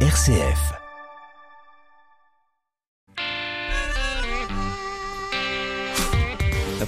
[0.00, 0.85] RCF.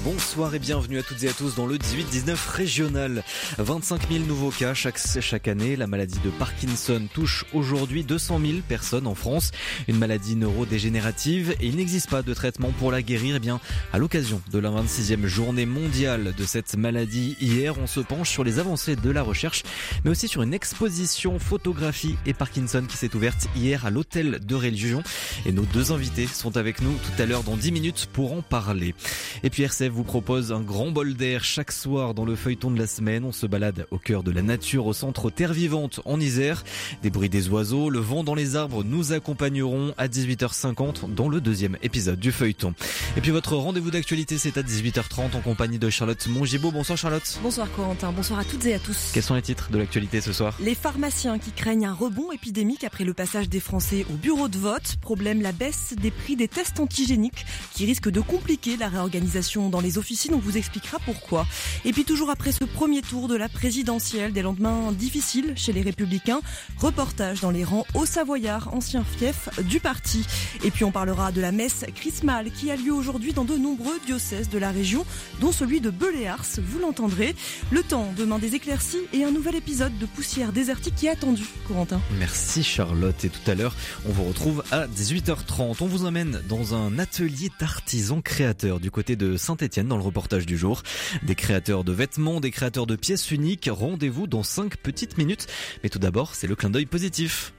[0.05, 3.25] Bonsoir et bienvenue à toutes et à tous dans le 18-19 régional.
[3.59, 5.75] 25 000 nouveaux cas chaque, chaque année.
[5.75, 9.51] La maladie de Parkinson touche aujourd'hui 200 000 personnes en France.
[9.89, 13.37] Une maladie neurodégénérative et il n'existe pas de traitement pour la guérir.
[13.37, 13.61] Eh bien,
[13.93, 18.45] à l'occasion de la 26e journée mondiale de cette maladie, hier, on se penche sur
[18.45, 19.65] les avancées de la recherche,
[20.05, 24.55] mais aussi sur une exposition photographie et Parkinson qui s'est ouverte hier à l'hôtel de
[24.55, 25.03] Religion.
[25.45, 28.43] Et nos deux invités sont avec nous tout à l'heure dans 10 minutes pour en
[28.43, 28.95] parler.
[29.43, 32.87] Et puis vous propose un grand bol d'air chaque soir dans le feuilleton de la
[32.87, 33.25] semaine.
[33.25, 36.65] On se balade au cœur de la nature, au centre Terre Vivante en Isère.
[37.03, 41.41] Des bruits des oiseaux, le vent dans les arbres nous accompagneront à 18h50 dans le
[41.41, 42.75] deuxième épisode du feuilleton.
[43.17, 46.71] Et puis votre rendez-vous d'actualité c'est à 18h30 en compagnie de Charlotte Mongibaud.
[46.71, 47.39] Bonsoir Charlotte.
[47.43, 49.11] Bonsoir Corentin, bonsoir à toutes et à tous.
[49.13, 50.57] Quels sont les titres de l'actualité ce soir?
[50.61, 54.59] Les pharmaciens qui craignent un rebond épidémique après le passage des Français au bureau de
[54.59, 54.97] vote.
[55.01, 59.78] Problème la baisse des prix des tests antigéniques qui risque de compliquer la réorganisation dans
[59.81, 60.35] les officines.
[60.35, 61.47] On vous expliquera pourquoi.
[61.85, 65.83] Et puis toujours après ce premier tour de la présidentielle, des lendemains difficiles chez les
[65.83, 66.41] Républicains,
[66.79, 70.25] reportage dans les rangs au Savoyard, ancien fief du parti.
[70.65, 73.99] Et puis on parlera de la messe chrismale qui a lieu aujourd'hui dans de nombreux
[74.07, 75.05] diocèses de la région,
[75.41, 77.35] dont celui de Beléars, vous l'entendrez.
[77.71, 81.45] Le temps, demain des éclaircies et un nouvel épisode de Poussière désertique qui est attendu,
[81.67, 82.01] Corentin.
[82.19, 83.25] Merci Charlotte.
[83.25, 83.75] Et tout à l'heure,
[84.09, 85.77] on vous retrouve à 18h30.
[85.81, 89.37] On vous emmène dans un atelier d'artisans créateurs du côté de
[89.77, 90.83] Dans le reportage du jour.
[91.23, 93.69] Des créateurs de vêtements, des créateurs de pièces uniques.
[93.71, 95.47] Rendez-vous dans 5 petites minutes.
[95.83, 97.53] Mais tout d'abord, c'est le clin d'œil positif.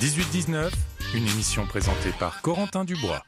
[0.00, 0.70] 18-19,
[1.14, 3.22] une émission présentée par Corentin Dubois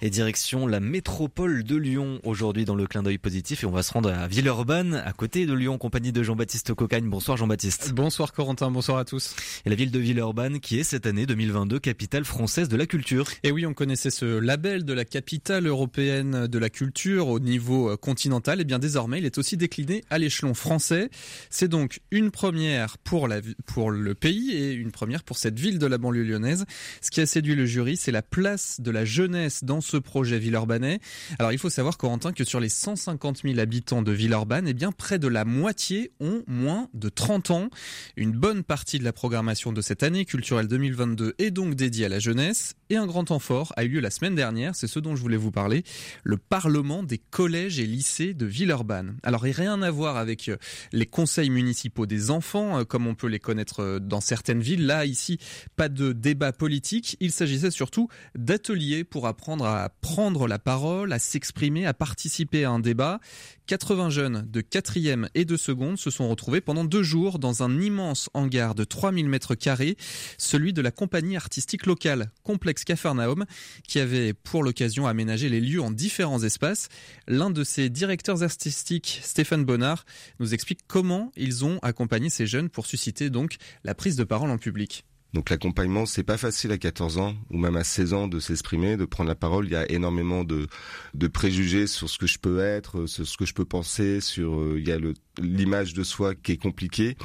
[0.00, 3.82] et direction la métropole de Lyon aujourd'hui dans le clin d'œil positif et on va
[3.82, 7.08] se rendre à Villeurbanne à côté de Lyon en compagnie de Jean-Baptiste Cocagne.
[7.08, 7.92] Bonsoir Jean-Baptiste.
[7.92, 9.34] Bonsoir Corentin, bonsoir à tous.
[9.64, 13.26] Et la ville de Villeurbanne qui est cette année 2022 capitale française de la culture.
[13.42, 17.90] Et oui, on connaissait ce label de la capitale européenne de la culture au niveau
[17.90, 21.10] euh, continental et bien désormais il est aussi décliné à l'échelon français.
[21.50, 25.78] C'est donc une première pour la pour le pays et une première pour cette ville
[25.78, 26.64] de la banlieue lyonnaise.
[27.00, 30.38] Ce qui a séduit le jury, c'est la place de la jeunesse dans ce projet
[30.38, 31.00] Villeurbanais.
[31.38, 34.92] Alors il faut savoir Corentin que sur les 150 000 habitants de Villeurbanne, eh bien
[34.92, 37.68] près de la moitié ont moins de 30 ans.
[38.16, 42.08] Une bonne partie de la programmation de cette année culturelle 2022 est donc dédiée à
[42.08, 44.98] la jeunesse et un grand temps fort a eu lieu la semaine dernière, c'est ce
[44.98, 45.84] dont je voulais vous parler,
[46.24, 49.16] le Parlement des collèges et lycées de Villeurbanne.
[49.22, 50.56] Alors il rien à voir avec euh,
[50.92, 54.86] les conseils municipaux des enfants euh, comme on peut les connaître euh, dans certaines villes.
[54.86, 55.38] Là ici,
[55.76, 61.18] pas de débat politique, il s'agissait surtout d'ateliers pour apprendre à prendre la parole, à
[61.18, 63.20] s'exprimer, à participer à un débat.
[63.66, 67.80] 80 jeunes de 4e et de seconde se sont retrouvés pendant deux jours dans un
[67.80, 69.96] immense hangar de 3000 mètres carrés,
[70.36, 73.44] celui de la compagnie artistique locale Complexe Cafarnaum,
[73.86, 76.88] qui avait pour l'occasion aménagé les lieux en différents espaces.
[77.28, 80.04] L'un de ses directeurs artistiques, Stéphane Bonnard,
[80.40, 84.50] nous explique comment ils ont accompagné ces jeunes pour susciter donc la prise de parole
[84.50, 85.04] en public.
[85.34, 88.98] Donc l'accompagnement, c'est pas facile à 14 ans ou même à 16 ans de s'exprimer,
[88.98, 89.64] de prendre la parole.
[89.66, 90.66] Il y a énormément de,
[91.14, 94.60] de préjugés sur ce que je peux être, sur ce que je peux penser, sur
[94.60, 94.98] euh, il y a
[95.40, 97.16] l'image de soi qui est compliquée.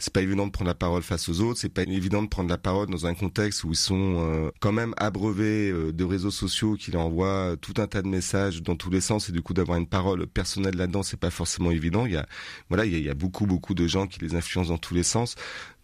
[0.00, 1.60] C'est pas évident de prendre la parole face aux autres.
[1.60, 4.72] C'est pas évident de prendre la parole dans un contexte où ils sont euh, quand
[4.72, 8.74] même abreuvés euh, de réseaux sociaux qui leur envoient tout un tas de messages dans
[8.74, 12.06] tous les sens et du coup d'avoir une parole personnelle là-dedans, c'est pas forcément évident.
[12.06, 12.26] Il y a
[12.68, 15.36] voilà, il y a beaucoup beaucoup de gens qui les influencent dans tous les sens.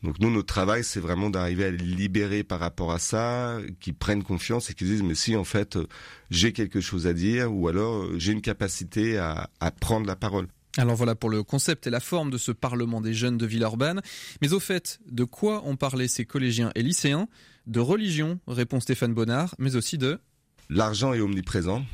[0.03, 3.94] Donc nous, notre travail, c'est vraiment d'arriver à les libérer par rapport à ça, qu'ils
[3.94, 5.76] prennent confiance et qu'ils disent mais si en fait
[6.31, 10.47] j'ai quelque chose à dire ou alors j'ai une capacité à, à prendre la parole.
[10.76, 14.00] Alors voilà pour le concept et la forme de ce Parlement des jeunes de Villeurbanne.
[14.41, 17.26] Mais au fait, de quoi ont parlé ces collégiens et lycéens?
[17.66, 20.20] De religion, répond Stéphane Bonnard, mais aussi de...
[20.70, 21.84] L'argent est omniprésent.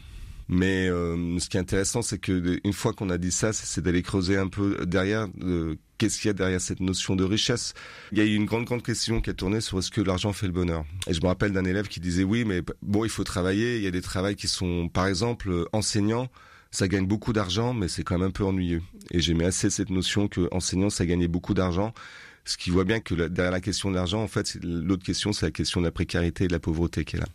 [0.49, 3.81] Mais euh, ce qui est intéressant, c'est que une fois qu'on a dit ça, c'est
[3.81, 7.73] d'aller creuser un peu derrière euh, qu'est-ce qu'il y a derrière cette notion de richesse.
[8.13, 10.33] Il y a eu une grande grande question qui a tourné sur est-ce que l'argent
[10.33, 10.85] fait le bonheur.
[11.07, 13.79] Et je me rappelle d'un élève qui disait oui, mais bon, il faut travailler.
[13.79, 16.29] Il y a des travails qui sont, par exemple, enseignants
[16.75, 18.83] ça gagne beaucoup d'argent, mais c'est quand même un peu ennuyeux.
[19.13, 21.95] Et j'aimais assez cette notion que enseignant, ça gagnait beaucoup d'argent.
[22.45, 25.47] Ce qui voit bien que derrière la question de l'argent, en fait, l'autre question, c'est
[25.47, 27.29] la question de la précarité et de la pauvreté qui est là.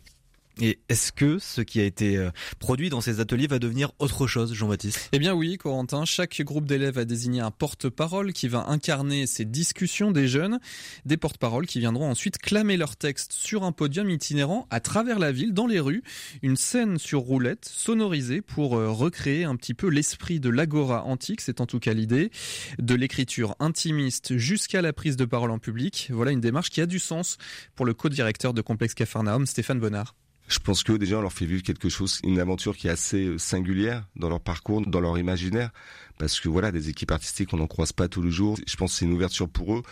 [0.61, 4.27] Et est-ce que ce qui a été euh, produit dans ces ateliers va devenir autre
[4.27, 5.09] chose, Jean-Baptiste?
[5.13, 9.45] Eh bien oui, Corentin, chaque groupe d'élèves a désigné un porte-parole qui va incarner ces
[9.45, 10.59] discussions des jeunes,
[11.05, 15.31] des porte-paroles qui viendront ensuite clamer leur texte sur un podium itinérant à travers la
[15.31, 16.03] ville, dans les rues,
[16.41, 21.41] une scène sur roulette, sonorisée pour euh, recréer un petit peu l'esprit de l'agora antique,
[21.41, 22.31] c'est en tout cas l'idée,
[22.79, 26.09] de l'écriture intimiste jusqu'à la prise de parole en public.
[26.11, 27.37] Voilà une démarche qui a du sens
[27.75, 30.15] pour le co-directeur de Complexe Cafarnaum, Stéphane Bonnard.
[30.49, 33.23] Je pense que déjà on leur fait vivre quelque chose, une aventure qui est assez
[33.25, 35.69] euh, singulière dans leur parcours, dans leur imaginaire,
[36.17, 38.57] parce que voilà, des équipes artistiques on n'en croise pas tous les jours.
[38.65, 39.83] Je pense que c'est une ouverture pour eux.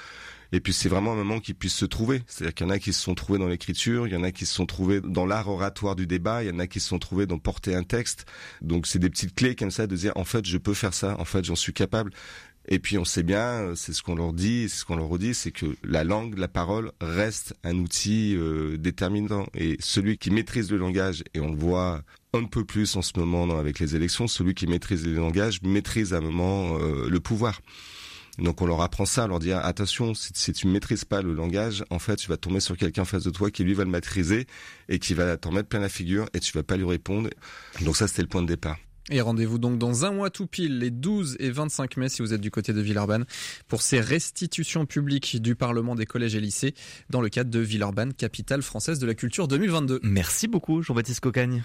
[0.51, 2.23] Et puis c'est vraiment un moment qu'ils puissent se trouver.
[2.27, 4.31] C'est-à-dire qu'il y en a qui se sont trouvés dans l'écriture, il y en a
[4.31, 6.87] qui se sont trouvés dans l'art oratoire du débat, il y en a qui se
[6.87, 8.25] sont trouvés dans porter un texte.
[8.61, 11.19] Donc c'est des petites clés comme ça de dire en fait je peux faire ça,
[11.19, 12.11] en fait j'en suis capable.
[12.69, 15.07] Et puis on sait bien, euh, c'est ce qu'on leur dit, c'est ce qu'on leur
[15.07, 19.47] redit, c'est que la langue, la parole reste un outil euh, déterminant.
[19.53, 22.01] Et celui qui maîtrise le langage, et on le voit
[22.33, 26.13] un peu plus en ce moment avec les élections, celui qui maîtrise les langages maîtrise
[26.13, 27.61] à un moment euh, le pouvoir.
[28.37, 31.33] Donc on leur apprend ça, on leur dit attention, si, si tu maîtrises pas le
[31.33, 33.83] langage, en fait tu vas tomber sur quelqu'un en face de toi qui lui va
[33.83, 34.45] le maîtriser
[34.89, 37.29] et qui va t'en mettre plein la figure et tu vas pas lui répondre.
[37.81, 38.77] Donc ça c'était le point de départ.
[39.09, 42.33] Et rendez-vous donc dans un mois tout pile, les 12 et 25 mai, si vous
[42.33, 43.25] êtes du côté de Villeurbanne,
[43.67, 46.73] pour ces restitutions publiques du Parlement des collèges et lycées
[47.09, 50.01] dans le cadre de Villeurbanne, capitale française de la culture 2022.
[50.03, 51.63] Merci beaucoup, Jean-Baptiste Cocagne.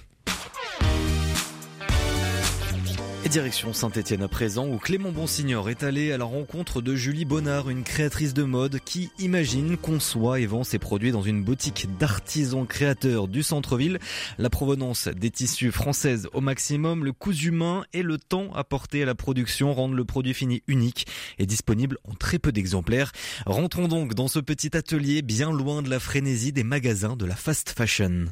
[3.28, 7.70] Direction Saint-Étienne à présent, où Clément Bonsignor est allé à la rencontre de Julie Bonnard,
[7.70, 12.66] une créatrice de mode qui imagine, conçoit et vend ses produits dans une boutique d'artisans
[12.66, 14.00] créateurs du centre-ville.
[14.36, 19.06] La provenance des tissus françaises au maximum, le coût humain et le temps apporté à
[19.06, 21.06] la production rendent le produit fini unique
[21.38, 23.12] et disponible en très peu d'exemplaires.
[23.46, 27.36] Rentrons donc dans ce petit atelier bien loin de la frénésie des magasins de la
[27.36, 28.26] fast fashion.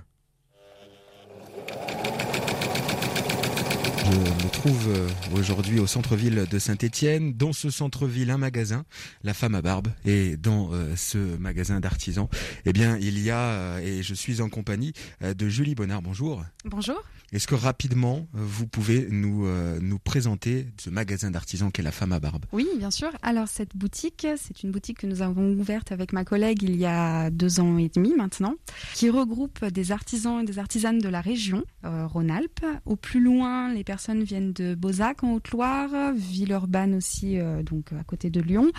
[4.10, 5.08] Je me trouve euh,
[5.38, 7.32] aujourd'hui au centre-ville de Saint-Étienne.
[7.32, 8.84] Dans ce centre-ville, un magasin,
[9.22, 9.88] La Femme à Barbe.
[10.04, 12.28] Et dans euh, ce magasin d'artisans,
[12.66, 14.92] eh bien, il y a, euh, et je suis en compagnie
[15.22, 16.02] de Julie Bonnard.
[16.02, 16.42] Bonjour.
[16.64, 17.00] Bonjour.
[17.32, 19.46] Est-ce que rapidement, vous pouvez nous,
[19.80, 22.44] nous présenter ce magasin d'artisans qu'est La Femme à Barbe?
[22.52, 23.10] Oui, bien sûr.
[23.22, 26.86] Alors, cette boutique, c'est une boutique que nous avons ouverte avec ma collègue il y
[26.86, 28.54] a deux ans et demi maintenant,
[28.94, 32.66] qui regroupe des artisans et des artisanes de la région, Rhône-Alpes.
[32.84, 38.04] Au plus loin, les personnes viennent de Beauzac en Haute-Loire, Villeurbanne aussi, euh, donc à
[38.04, 38.70] côté de Lyon.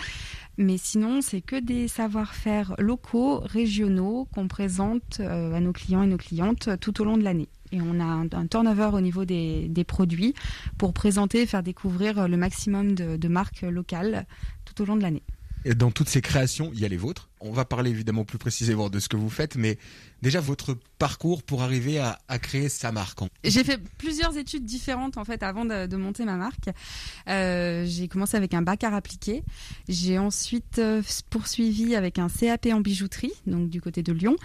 [0.58, 6.06] Mais sinon, c'est que des savoir-faire locaux, régionaux qu'on présente euh, à nos clients et
[6.06, 7.48] nos clientes tout au long de l'année.
[7.72, 10.34] Et on a un, turnover au niveau des, produits
[10.76, 14.26] pour présenter et faire découvrir le maximum de, de marques locales
[14.66, 15.22] tout au long de l'année.
[15.64, 17.30] Et dans toutes ces créations, il y a les vôtres.
[17.44, 19.78] On va parler évidemment plus précisément de ce que vous faites, mais
[20.22, 23.18] déjà votre parcours pour arriver à, à créer sa marque.
[23.44, 26.70] J'ai fait plusieurs études différentes en fait avant de, monter ma marque.
[27.28, 29.42] Euh, j'ai commencé avec un bac art appliqué.
[29.88, 34.36] J'ai ensuite euh, poursuivi avec un CAP en bijouterie, donc du côté de Lyon.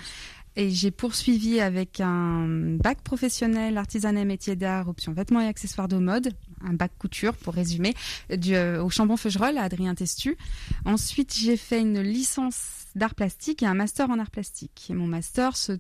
[0.60, 5.88] Et j'ai poursuivi avec un bac professionnel artisanat et métier d'art, option vêtements et accessoires
[5.88, 6.34] de mode,
[6.66, 7.94] un bac couture pour résumer,
[8.32, 10.36] euh, au Chambon-Feugerolles à Adrien Testu.
[10.84, 14.88] Ensuite, j'ai fait une licence d'art plastique et un master en art plastique.
[14.90, 15.80] Et mon master se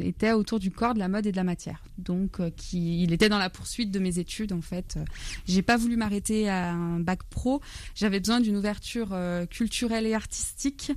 [0.00, 1.84] était autour du corps, de la mode et de la matière.
[1.98, 4.98] Donc, euh, qui, il était dans la poursuite de mes études en fait.
[5.46, 7.60] J'ai pas voulu m'arrêter à un bac pro.
[7.94, 10.92] J'avais besoin d'une ouverture euh, culturelle et artistique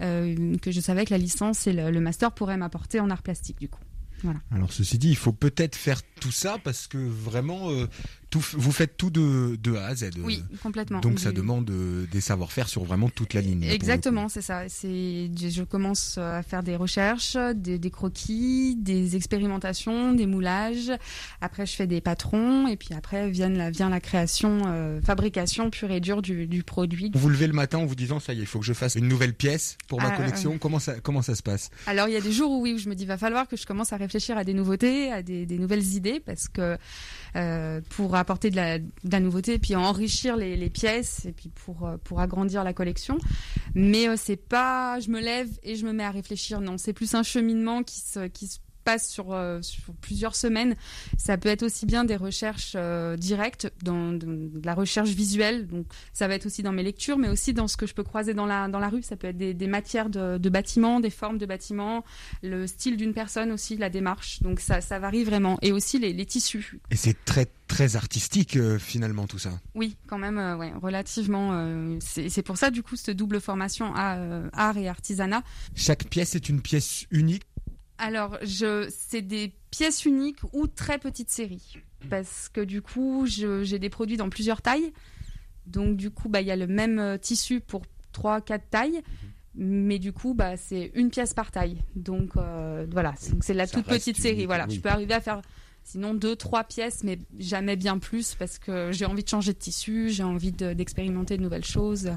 [0.00, 3.58] euh, que je savais que la licence et le, master pourraient m'apporter en art plastique
[3.58, 3.80] du coup.
[4.22, 4.40] Voilà.
[4.50, 7.86] Alors ceci dit, il faut peut-être faire tout ça parce que vraiment, euh,
[8.30, 10.10] tout, vous faites tout de, de, A à Z.
[10.22, 11.00] Oui, complètement.
[11.00, 13.64] Donc ça demande euh, des savoir-faire sur vraiment toute la ligne.
[13.64, 14.68] Exactement, c'est ça.
[14.68, 20.92] C'est, je commence à faire des recherches, des, des, croquis, des expérimentations, des moulages.
[21.40, 25.70] Après, je fais des patrons et puis après vient la, vient la création, euh, fabrication
[25.70, 27.10] pure et dure du, du, produit.
[27.14, 28.74] Vous vous levez le matin en vous disant ça y est, il faut que je
[28.74, 30.54] fasse une nouvelle pièce pour ma ah, collection.
[30.54, 30.58] Euh...
[30.58, 31.70] Comment ça, comment ça se passe?
[31.86, 33.56] Alors il y a des jours où oui, où je me dis va falloir que
[33.56, 36.76] je commence à réfléchir à des nouveautés, à des, des nouvelles idées parce que
[37.36, 41.50] euh, pour apporter de la, de la, nouveauté puis enrichir les, les, pièces et puis
[41.50, 43.18] pour euh, pour agrandir la collection.
[43.74, 46.60] Mais euh, c'est pas je me lève et je me mets à réfléchir.
[46.60, 50.74] Non, c'est plus un cheminement qui se qui se passe sur, euh, sur, plusieurs semaines.
[51.18, 55.66] Ça peut être aussi bien des recherches euh, directes, dans de, de, la recherche visuelle.
[55.66, 58.02] Donc, ça va être aussi dans mes lectures, mais aussi dans ce que je peux
[58.02, 59.02] croiser dans la, dans la rue.
[59.02, 62.02] Ça peut être des, des matières de, de, bâtiments, des formes de bâtiments,
[62.42, 64.40] le style d'une personne aussi, la démarche.
[64.42, 65.58] Donc, ça, ça varie vraiment.
[65.60, 66.80] Et aussi les, les tissus.
[66.90, 69.60] Et c'est très très artistique euh, finalement tout ça.
[69.74, 71.50] Oui, quand même, euh, ouais, relativement.
[71.52, 74.18] Euh, c'est pour ça du coup cette double formation à
[74.52, 75.42] art et artisanat.
[75.76, 77.44] Chaque pièce est une pièce unique
[77.98, 81.78] Alors, je, c'est des pièces uniques ou très petites séries.
[82.10, 84.92] Parce que du coup, j'ai des produits dans plusieurs tailles.
[85.66, 87.82] Donc, du coup, bah, il y a le même euh, tissu pour
[88.14, 89.02] 3-4 tailles.
[89.56, 91.82] Mais du coup, bah, c'est une pièce par taille.
[91.96, 94.46] Donc, euh, voilà, c'est la Ça toute petite série.
[94.46, 94.76] Voilà, oui.
[94.76, 95.42] je peux arriver à faire
[95.82, 99.58] sinon deux, trois pièces, mais jamais bien plus parce que j'ai envie de changer de
[99.58, 102.10] tissu, j'ai envie de- d'expérimenter de nouvelles choses.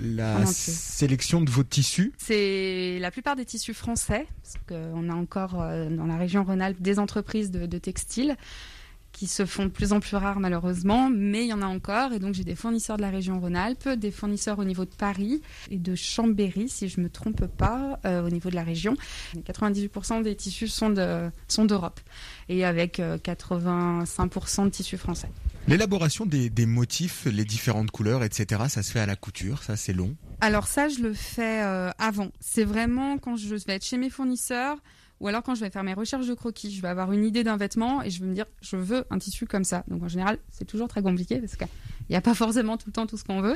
[0.00, 5.60] La sélection de vos tissus, C'est la plupart des tissus français, parce qu'on a encore
[5.60, 8.36] euh, dans la région Rhône-Alpes des entreprises de, de textiles
[9.12, 12.12] qui se font de plus en plus rares malheureusement, mais il y en a encore.
[12.12, 15.42] Et donc j'ai des fournisseurs de la région Rhône-Alpes, des fournisseurs au niveau de Paris
[15.70, 18.96] et de Chambéry, si je me trompe pas, euh, au niveau de la région.
[19.36, 22.00] 98% des tissus sont de sont d'Europe
[22.48, 25.28] et avec euh, 85% de tissus français.
[25.68, 28.62] L'élaboration des, des motifs, les différentes couleurs, etc.
[28.68, 30.16] Ça se fait à la couture, ça c'est long.
[30.40, 32.30] Alors ça, je le fais euh, avant.
[32.40, 34.78] C'est vraiment quand je vais être chez mes fournisseurs
[35.22, 36.74] ou alors quand je vais faire mes recherches de croquis.
[36.74, 39.18] Je vais avoir une idée d'un vêtement et je vais me dire, je veux un
[39.18, 39.84] tissu comme ça.
[39.86, 41.68] Donc en général, c'est toujours très compliqué parce qu'il
[42.10, 43.54] n'y a pas forcément tout le temps tout ce qu'on veut.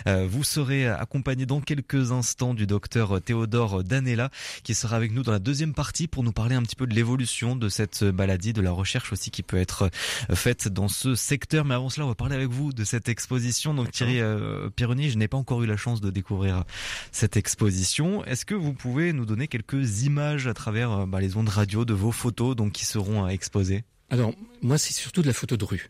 [0.07, 4.31] Euh, Vous serez accompagné dans quelques instants du docteur Théodore Danella
[4.63, 6.93] qui sera avec nous dans la deuxième partie pour nous parler un petit peu de
[6.93, 9.89] l'évolution de cette maladie, de la recherche aussi qui peut être
[10.29, 11.65] euh, faite dans ce secteur.
[11.65, 13.73] Mais avant cela, on va parler avec vous de cette exposition.
[13.73, 16.63] Donc Thierry euh, Pironi, je n'ai pas encore eu la chance de découvrir
[17.11, 18.23] cette exposition.
[18.25, 21.83] Est-ce que vous pouvez nous donner quelques images à travers euh, bah, les ondes radio
[21.83, 23.83] de vos photos donc qui seront euh, exposées?
[24.09, 25.89] Alors, moi, c'est surtout de la photo de rue.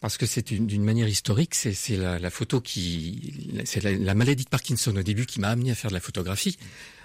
[0.00, 3.90] Parce que c'est une- d'une manière historique, c'est c'est la, la photo qui, c'est la,
[3.92, 6.56] la maladie de Parkinson au début qui m'a amené à faire de la photographie.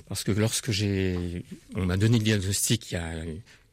[0.08, 1.44] Parce que lorsque j'ai,
[1.76, 3.12] on m'a donné le diagnostic il y a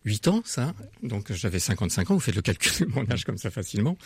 [0.04, 3.36] huit ans, ça, donc j'avais 55 ans, vous faites le calcul de mon âge comme
[3.38, 3.98] ça facilement.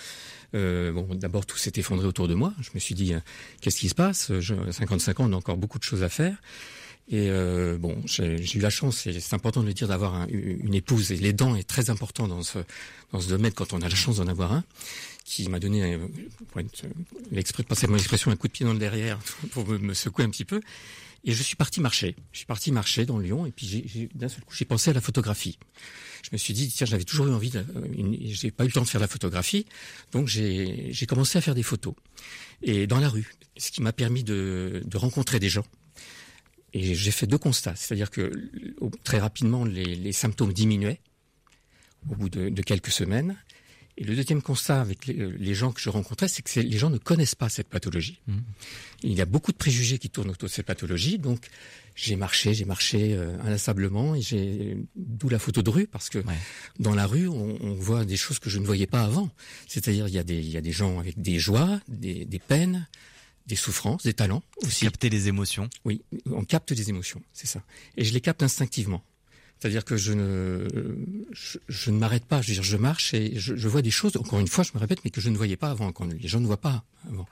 [0.54, 2.52] Euh, bon, d'abord tout s'est effondré autour de moi.
[2.61, 3.21] Je me suis dit, euh,
[3.61, 4.33] qu'est-ce qui se passe?
[4.40, 6.37] Je, 55 ans, on a encore beaucoup de choses à faire.
[7.11, 10.26] Et euh, bon, j'ai eu la chance, et c'est important de le dire, d'avoir un-
[10.28, 11.12] une épouse.
[11.12, 12.59] Et les dents est très important dans ce
[13.28, 14.64] domaine quand on a la chance d'en avoir un,
[15.25, 15.99] qui m'a donné,
[16.50, 19.19] pour être, passer mon expression, un coup de pied dans le derrière
[19.52, 20.61] pour me secouer un petit peu.
[21.25, 22.16] Et je suis parti marcher.
[22.33, 25.00] Je suis parti marcher dans Lyon, et puis d'un seul coup, j'ai pensé à la
[25.00, 25.59] photographie.
[26.23, 28.73] Je me suis dit, tiens, j'avais toujours eu envie, de, euh, j'ai pas eu le
[28.73, 29.66] temps de faire la photographie,
[30.12, 31.95] donc j'ai commencé à faire des photos.
[32.62, 35.64] Et dans la rue, ce qui m'a permis de, de rencontrer des gens.
[36.75, 38.33] Et j'ai fait deux constats, c'est-à-dire que
[39.04, 41.00] très rapidement les, symptômes diminuaient
[42.11, 43.37] au bout de quelques semaines.
[43.96, 46.90] Et le deuxième constat avec les, les gens que je rencontrais, c'est que les gens
[46.90, 48.20] ne connaissent pas cette pathologie.
[48.26, 48.42] Mhm.
[49.04, 51.46] Il y a beaucoup de préjugés qui tournent autour de cette pathologie, donc
[51.94, 56.18] j'ai marché, j'ai marché euh, inlassablement, et j'ai d'où la photo de rue parce que
[56.18, 56.34] Ouais.
[56.80, 59.30] dans la rue, on, on voit des choses que je ne voyais pas avant.
[59.68, 62.38] C'est-à-dire il y a des il y a des gens avec des joies, des, des
[62.40, 62.88] peines,
[63.46, 64.86] des souffrances, des talents aussi.
[64.86, 65.68] Capter les émotions.
[65.84, 67.62] Oui, on capte des émotions, c'est ça.
[67.96, 69.04] Et je les capte instinctivement.
[69.64, 70.68] C'est-à-dire que je ne,
[71.33, 72.42] je, ne m'arrête pas.
[72.42, 74.14] Je veux je marche et je, vois des choses.
[74.18, 75.90] Encore une fois, je me répète, mais que je ne voyais pas avant.
[75.90, 77.26] Quand les gens ne voient pas avant.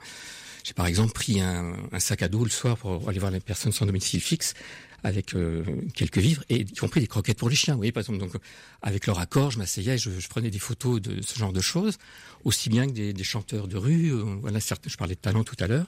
[0.63, 3.71] J'ai par exemple pris un, sac à dos le soir pour aller voir les personnes
[3.71, 4.55] sans domicile fixe
[5.03, 5.63] avec euh,
[5.93, 7.75] quelques vivres et y compris des croquettes pour les chiens.
[7.75, 8.33] Vous par exemple, donc
[8.81, 11.99] avec leur accord, je m'asseyais, je, je prenais des photos de ce genre de choses,
[12.45, 14.11] aussi bien que des, des chanteurs de rue.
[14.11, 15.85] euh, voilà, certes, je parlais de talent tout à l'heure.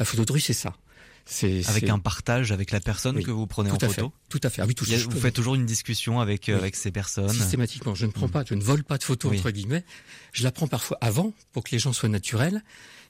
[0.00, 0.74] La photo de rue, c'est ça.
[1.26, 3.88] C'est avec un partage avec la personne Oui, que vous prenez en photo.
[3.92, 4.60] fait, tout à fait.
[4.62, 6.58] Ah oui, tout a- vous faites toujours une discussion avec euh, Oui.
[6.60, 7.28] avec ces personnes.
[7.30, 7.94] systématiquement.
[7.94, 9.84] Je ne prends pas, je ne vole pas de photos entre guillemets.
[10.32, 12.62] Je la prends parfois avant pour que les gens soient naturels,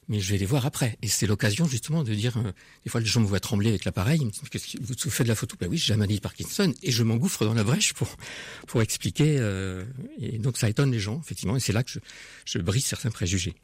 [0.09, 0.97] mais je vais les voir après.
[1.03, 2.37] Et c'est l'occasion justement de dire.
[2.37, 2.53] euh,
[2.85, 4.19] des fois, les gens me voient trembler avec l'appareil.
[4.21, 5.57] Ils me disent Qu'est-ce que vous faites de la photo?
[5.59, 8.17] Ben oui, j'ai maladie de Parkinson et je m'engouffre dans la brèche pour
[8.69, 9.39] pour expliquer.
[9.39, 9.85] euh,
[10.21, 11.57] et donc ça étonne les gens effectivement.
[11.57, 11.99] Et c'est là que je,
[12.47, 13.55] je brise certains préjugés.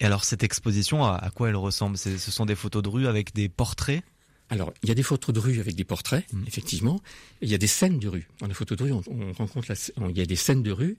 [0.00, 1.96] Et alors cette exposition, à, à quoi elle ressemble?
[1.98, 4.02] Ce sont des photos de rue avec des portraits?
[4.50, 6.44] Alors, il y a des photos de rue avec des portraits, Mm.
[6.46, 7.00] effectivement.
[7.40, 8.28] Il y a des scènes de rue.
[8.40, 10.62] Dans les photos de rue, on, on rencontre la, on- il y a des scènes
[10.62, 10.96] de rue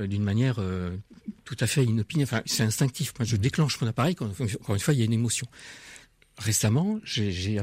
[0.00, 0.96] euh, d'une manière euh,
[1.44, 2.22] tout à fait inopinée.
[2.24, 3.12] Enfin, c'est instinctif.
[3.18, 5.46] Moi, je déclenche mon appareil quand, encore une fois, il y a une émotion.
[6.38, 7.60] Récemment, j'ai, j'ai-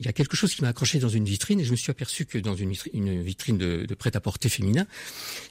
[0.00, 1.90] il y a quelque chose qui m'a accroché dans une vitrine et je me suis
[1.90, 4.86] aperçu que dans une vitrine, une vitrine de, de prêt-à-porter féminin,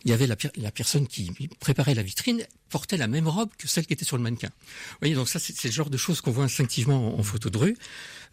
[0.04, 3.86] il y avait la personne qui préparait la vitrine portait la même robe que celle
[3.86, 4.50] qui était sur le mannequin.
[4.50, 7.50] Vous voyez, donc ça, c'est, le genre de choses qu'on voit instinctivement en, en photo
[7.50, 7.78] de rue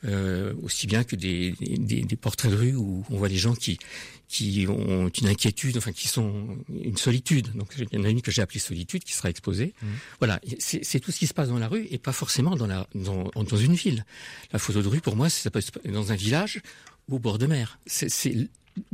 [0.04, 3.54] euh, aussi bien que des, des, des portraits de rue où on voit les gens
[3.54, 3.78] qui
[4.28, 7.50] qui ont une inquiétude, enfin qui sont une solitude.
[7.54, 9.74] Donc il y en a une que j'ai appelée solitude qui sera exposée.
[9.82, 9.88] Mhm.
[10.18, 12.86] Voilà, c'est tout ce qui se passe dans la rue et pas forcément dans la
[12.94, 14.04] dans, dans une ville.
[14.52, 16.60] La photo de rue pour moi, ça peut dans un village
[17.08, 17.78] ou au bord de mer.
[17.86, 18.48] C'est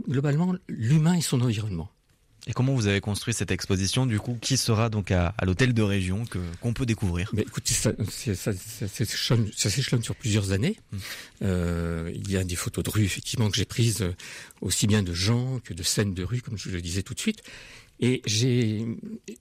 [0.09, 1.91] globalement l'humain et son environnement.
[2.47, 5.73] Et comment vous avez construit cette exposition du coup Qui sera donc à, à l'hôtel
[5.73, 7.31] de région que qu'on peut découvrir?
[7.33, 8.53] Mais écoutez, ça, ça, ça,
[8.87, 10.77] s'échelonne- ça s'échelonne sur plusieurs années.
[10.93, 10.97] Mm.
[11.43, 14.13] Euh, il y a des photos de rue, effectivement, que j'ai prises euh,
[14.61, 17.21] aussi bien de gens que de scènes de rue, comme je le disais tout de
[17.21, 17.43] suite.
[18.01, 18.85] Et j'ai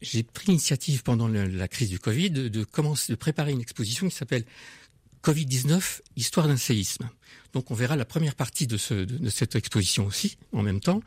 [0.02, 4.08] j'ai pris l'initiative pendant la crise du Covid de, de commencer de préparer une exposition
[4.08, 4.46] qui s'appelle
[5.24, 7.10] Covid-19, histoire d'un séisme.
[7.54, 10.80] Donc on verra la première partie de, ce, de, de cette exposition aussi en même
[10.80, 11.02] temps.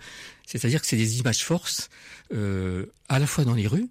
[0.46, 1.90] C'est-à-dire que c'est des images forces
[2.32, 3.88] euh, à la fois dans les rues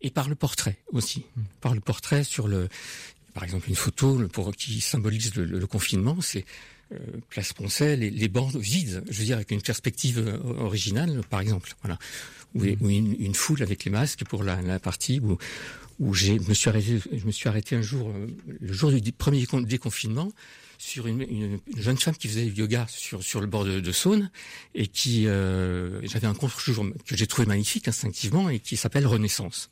[0.00, 1.24] et par le portrait aussi.
[1.60, 2.68] Par le portrait sur le,
[3.34, 6.46] par exemple une photo le- pour qui symbolise le, le- confinement, c'est
[6.92, 6.96] euh,
[7.28, 11.40] Place Poncet, les, les bancs vides, je veux dire avec une perspective euh, originale, par
[11.40, 11.98] exemple, voilà,
[12.54, 15.36] ou, ou une, une foule avec les masques pour la, la partie où
[16.00, 18.26] où j'ai me suis arrêté, je me suis arrêté un jour, euh,
[18.60, 20.32] le jour du premier décon- déconfinement,
[20.78, 23.80] sur une, une- une jeune femme qui faisait du yoga sur sur le bord de,
[23.80, 24.30] de Saône
[24.74, 29.70] et qui euh, j'avais un contre-jour que j'ai trouvé magnifique instinctivement et qui s'appelle Renaissance.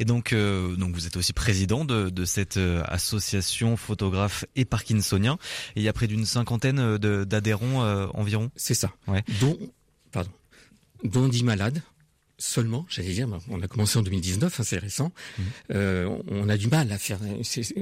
[0.00, 4.64] Et donc, euh, donc vous êtes aussi président de, de cette euh, association photographe et
[4.64, 5.38] parkinsonien.
[5.76, 8.50] Et il y a près d'une cinquantaine d'adhérents euh, environ.
[8.56, 8.90] C'est ça.
[9.06, 9.22] Ouais.
[9.40, 9.56] Dont,
[10.10, 10.30] pardon,
[11.04, 11.82] dont 10 malades
[12.42, 15.12] seulement, j'allais dire, on a commencé en 2019, hein, c'est récent.
[15.38, 15.44] Mhm.
[15.74, 17.18] Euh, on a du mal à faire.
[17.44, 17.74] c'est- c'est-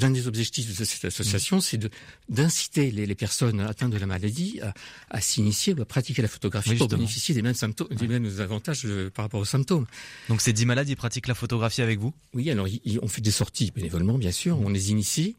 [0.00, 1.88] l'un des objectifs de cette association, c'est de
[2.28, 4.74] d'inciter les, les personnes atteintes de la maladie à,
[5.10, 8.28] à s'initier ou à pratiquer la photographie Oui, pour bénéficier des mêmes symptômes, des mêmes
[8.40, 9.86] avantages euh, par rapport aux symptômes.
[10.28, 12.12] Donc ces dix malades, ils pratiquent la photographie avec vous?
[12.34, 14.58] Oui, alors il- il- on fait des sorties bénévolement, bien sûr.
[14.60, 15.36] On les initie,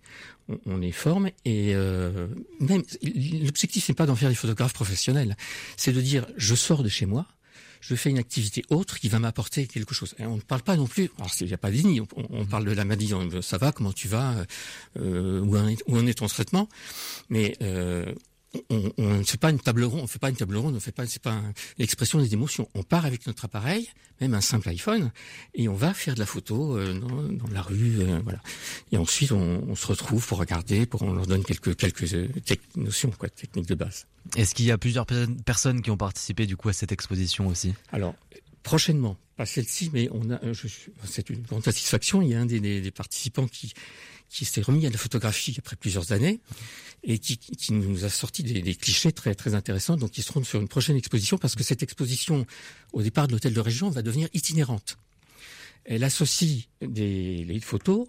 [0.47, 2.27] on, on les forme et euh,
[2.61, 2.83] même
[3.43, 5.35] l'objectif n'est pas d'en faire des photographes professionnels.
[5.77, 7.27] C'est de dire je sors de chez moi,
[7.81, 10.15] je fais une activité autre qui va m'apporter quelque chose.
[10.19, 11.09] On ne parle pas non plus.
[11.17, 12.01] Alors il n'y a pas d'ini.
[12.01, 13.13] On, on parle de la maladie.
[13.41, 14.45] Ça va Comment tu vas
[14.97, 16.67] euh, Où en est, où est ton traitement
[17.29, 18.13] Mais euh,
[18.69, 20.79] on, on ne fait pas une table ronde, on fait pas une table ronde, on
[20.79, 21.39] fait pas, c'est pas
[21.77, 22.67] l'expression des émotions.
[22.73, 23.89] On part avec notre appareil,
[24.21, 25.11] même un simple iPhone,
[25.53, 28.41] et on va faire de la photo euh, dans, dans la rue, euh, voilà.
[28.91, 32.27] Et ensuite, on, on se retrouve pour regarder, pour on leur donne quelques quelques euh,
[32.75, 34.07] notions, quoi, techniques de base.
[34.35, 37.47] Est-ce qu'il y a plusieurs pe- personnes qui ont participé du coup à cette exposition
[37.47, 37.73] aussi?
[37.91, 38.15] Alors,
[38.63, 40.53] prochainement, pas celle-ci, mais on a, euh,
[41.05, 42.21] c'est une grande satisfaction.
[42.21, 43.73] Il y a un des, des- des participants qui,
[44.29, 46.39] qui s'est remis à la photographie après plusieurs années
[47.03, 49.95] et qui, qui nous a sorti des, des clichés très, très intéressants.
[49.97, 52.45] Donc, ils seront sur une prochaine exposition parce que cette exposition,
[52.93, 54.97] au départ de l'hôtel de région, va devenir itinérante.
[55.85, 58.05] Elle associe des, les photos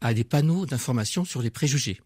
[0.00, 2.00] à des panneaux d'information sur les préjugés.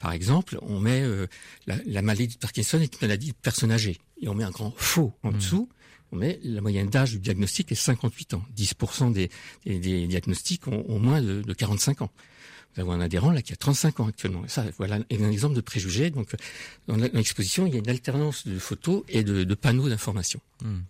[0.00, 1.26] Par exemple, on met euh,
[1.66, 4.50] la, la maladie de Parkinson est une maladie de personnes âgées et on met un
[4.50, 5.38] grand faux en Mhm.
[5.38, 5.68] dessous.
[6.16, 8.42] Met la moyenne d'âge du diagnostic est 58 ans.
[8.56, 9.30] 10% des,
[9.66, 12.10] des, des diagnostics ont, ont moins de, de 45 ans.
[12.76, 14.44] Nous avons un adhérent là qui a 35 ans actuellement.
[14.44, 16.10] Et ça, voilà un exemple de préjugé.
[16.10, 16.34] Donc,
[16.86, 20.40] dans l'exposition, il y a une alternance de photos et de, de panneaux d'information.
[20.62, 20.80] Hmm.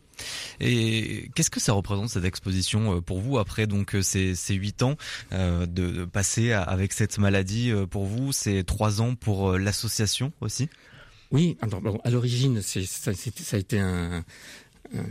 [0.61, 4.55] Et qu'est-ce que ça représente cette exposition euh, pour vous après donc euh, ces ces
[4.55, 4.97] huit ans
[5.33, 10.69] euh, de, de passer avec cette maladie pour vous C'est trois ans pour l'association aussi?
[11.31, 14.25] Oui, alors, bon, à l'origine, ça, a été un-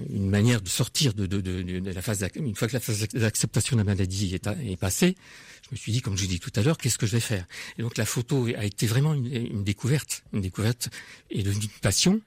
[0.10, 2.26] une manière de sortir de, de, de, de la phase.
[2.36, 5.16] Une fois que la phase d'acceptation de la maladie est, est passée,
[5.63, 7.46] je me suis dit, comme je dis tout à l'heure, qu'est-ce que je vais faire?
[7.78, 10.90] Et donc la photo a été vraiment une, une découverte, une découverte
[11.30, 12.22] est devenue une passion.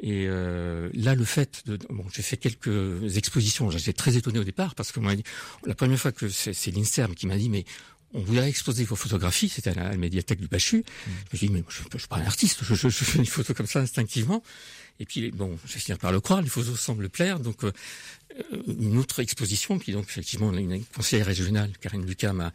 [0.00, 3.70] Et euh, là, le fait de bon, j'ai fait quelques expositions.
[3.70, 5.22] J'étais très étonné au départ parce que dit
[5.64, 7.64] la première fois que c'est, c'est l'Inserm qui m'a dit mais
[8.14, 10.78] on voudrait exposer vos photographies, c'était à la médiathèque du Bachu.
[10.78, 10.82] Mmh.
[11.06, 13.54] Je me suis dit, mais je, suis pas un artiste, je, je, fais une photo
[13.54, 14.42] comme ça instinctivement.
[15.00, 17.40] Et puis, bon, je vais finir par le croire, les photos semblent plaire.
[17.40, 17.72] Donc, euh,
[18.66, 22.52] une autre exposition, puis donc, effectivement, une conseillère régionale, Karine Lucas, m'a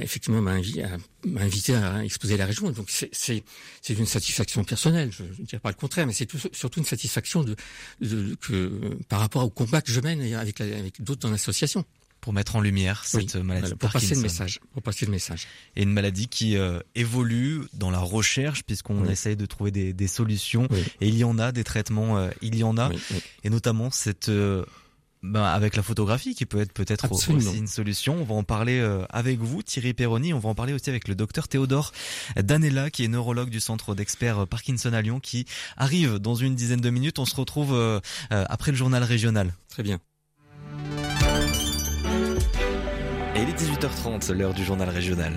[0.00, 2.70] effectivement m'a invité, à exposer la région.
[2.70, 3.44] Donc, c'est
[3.88, 7.56] une satisfaction personnelle, je ne dirais pas le contraire, mais c'est surtout une satisfaction de,
[8.00, 11.84] de, que, par rapport au combat que je mène avec, avec d'autres dans l'association
[12.22, 13.74] pour mettre en lumière cette maladie.
[13.74, 14.60] pour passer le message.
[14.72, 15.48] Pour passer le message.
[15.74, 20.06] Et une maladie qui euh, évolue dans la recherche puisqu'on essaye de trouver des, des
[20.06, 20.68] solutions.
[21.00, 22.90] Et il y en a des traitements, euh, il y en a.
[23.42, 24.64] Et notamment cette euh,
[25.24, 28.20] ben, avec la photographie qui peut être peut-être aussi une solution.
[28.20, 28.80] On va en parler
[29.10, 30.32] avec vous, Thierry Perroni.
[30.32, 31.92] On va en parler aussi avec le docteur Théodore
[32.36, 35.44] Danella, qui est neurologue du centre d'experts Parkinson à Lyon, qui
[35.76, 37.18] arrive dans une dizaine de minutes.
[37.18, 39.54] On se retrouve après le journal régional.
[39.68, 40.00] Très bien.
[43.52, 45.32] Il est 18h30, l'heure du journal régional.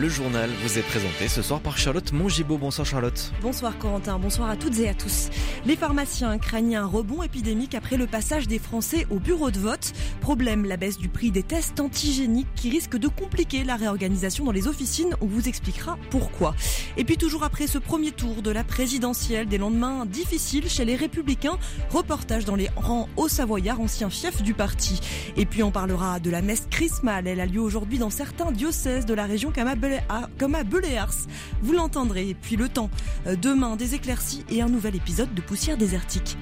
[0.00, 2.56] Le journal vous est présenté ce soir par Charlotte Mongibaud.
[2.56, 3.32] Bonsoir Charlotte.
[3.42, 5.28] Bonsoir Corentin, bonsoir à toutes et à tous.
[5.66, 9.92] Les pharmaciens craignent un rebond épidémique après le passage des Français au bureau de vote.
[10.22, 14.52] Problème, la baisse du prix des tests antigéniques qui risque de compliquer la réorganisation dans
[14.52, 15.14] les officines.
[15.20, 16.54] On vous expliquera pourquoi.
[16.96, 20.96] Et puis toujours après ce premier tour de la présidentielle, des lendemains difficiles chez les
[20.96, 21.58] Républicains,
[21.90, 24.98] reportage dans les rangs au Savoyard, ancien fief du parti.
[25.36, 27.26] Et puis on parlera de la messe chrismale.
[27.26, 29.89] Elle a lieu aujourd'hui dans certains diocèses de la région Kamabel
[30.38, 31.14] comme à Beléars.
[31.62, 32.36] Vous l'entendrez.
[32.40, 32.90] Puis le temps,
[33.26, 36.36] euh, demain, des éclaircies et un nouvel épisode de Poussière désertique.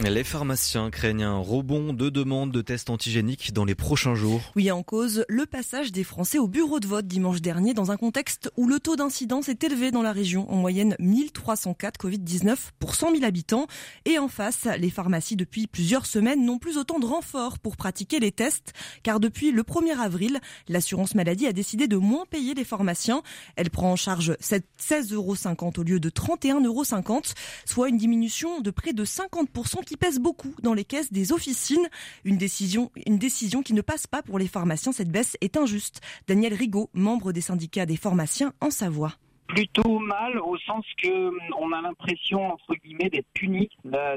[0.00, 4.40] Les pharmaciens craignent un rebond de demandes de tests antigéniques dans les prochains jours.
[4.54, 7.96] Oui, en cause, le passage des Français au bureau de vote dimanche dernier dans un
[7.96, 12.94] contexte où le taux d'incidence est élevé dans la région, en moyenne 1304 Covid-19 pour
[12.94, 13.66] 100 000 habitants.
[14.04, 18.20] Et en face, les pharmacies depuis plusieurs semaines n'ont plus autant de renforts pour pratiquer
[18.20, 22.64] les tests, car depuis le 1er avril, l'assurance maladie a décidé de moins payer les
[22.64, 23.22] pharmaciens.
[23.56, 25.34] Elle prend en charge 16,50 euros
[25.76, 26.84] au lieu de 31,50 euros,
[27.64, 31.88] soit une diminution de près de 50% qui pèse beaucoup dans les caisses des officines.
[32.24, 34.92] Une décision, une décision qui ne passe pas pour les pharmaciens.
[34.92, 36.02] Cette baisse est injuste.
[36.26, 39.14] Daniel Rigaud, membre des syndicats des pharmaciens en Savoie
[39.46, 43.70] plutôt mal au sens que hum, on a l'impression entre guillemets d'être puni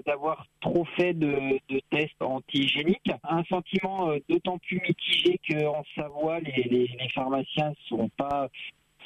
[0.05, 1.57] d'avoir trop fait de,
[1.89, 8.49] tests antigéniques un sentiment euh, d'autant plus mitigé qu'en Savoie les, les, pharmaciens sont pas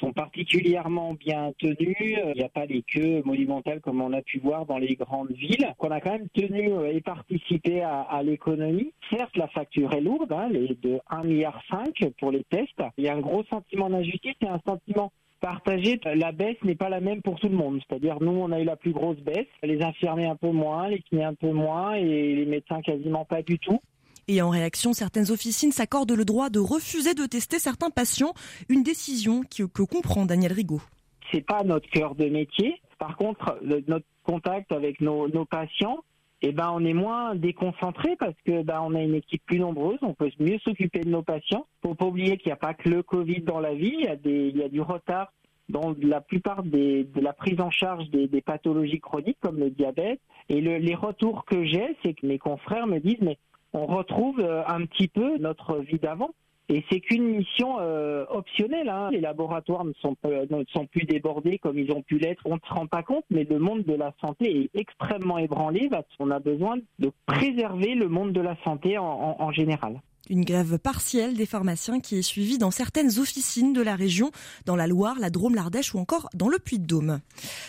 [0.00, 1.96] sont particulièrement bien tenus.
[2.00, 5.32] Il n'y a pas les queues monumentales comme on a pu voir dans les grandes
[5.32, 5.72] villes.
[5.78, 8.92] On a quand même tenu euh, et participé à, l'économie.
[9.10, 11.62] Certes, la facture est lourde, hein, elle est de 1,5 milliard
[12.18, 12.82] pour les tests.
[12.98, 16.00] Il y a un gros sentiment d'injustice et un sentiment partagé.
[16.14, 17.80] La baisse n'est pas la même pour tout le monde.
[17.86, 21.00] C'est-à-dire, nous, on a eu la plus grosse baisse, les infirmiers un peu moins, les
[21.00, 23.80] kinés un peu moins et les médecins quasiment pas du tout.
[24.28, 28.34] Et en réaction, certaines officines s'accordent le droit de refuser de tester certains patients,
[28.68, 30.80] une décision que, comprend Daniel Rigaud.
[31.30, 32.80] C'est pas notre cœur de métier.
[32.98, 35.98] Par contre, notre contact avec nos, patients,
[36.42, 39.98] eh ben, on est moins déconcentré parce que ben, on a une équipe plus nombreuse,
[40.02, 41.66] on peut mieux s'occuper de nos patients.
[41.82, 44.08] Faut pas oublier qu'il n'y a pas que le Covid dans la vie, il y
[44.08, 45.32] a, il du retard
[45.68, 50.20] dans la plupart de la prise en charge des, pathologies chroniques comme le diabète.
[50.48, 53.38] Et les retours que j'ai, c'est que mes confrères me disent mais
[53.76, 56.30] on retrouve euh, un petit peu notre vie d'avant.
[56.68, 58.88] Et c'est qu'une mission euh, optionnelle.
[58.88, 59.10] Hein.
[59.12, 62.42] Les laboratoires ne sont, ne sont plus débordés comme ils ont pu l'être.
[62.44, 65.88] On ne se rend pas compte, mais le monde de la santé est extrêmement ébranlé.
[66.18, 70.00] On a besoin de préserver le monde de la santé en général.
[70.28, 74.32] Une grève partielle des pharmaciens qui est suivie dans certaines officines de la région,
[74.64, 77.20] dans la Loire, la Drôme, l'Ardèche ou encore dans le Puy-de-Dôme.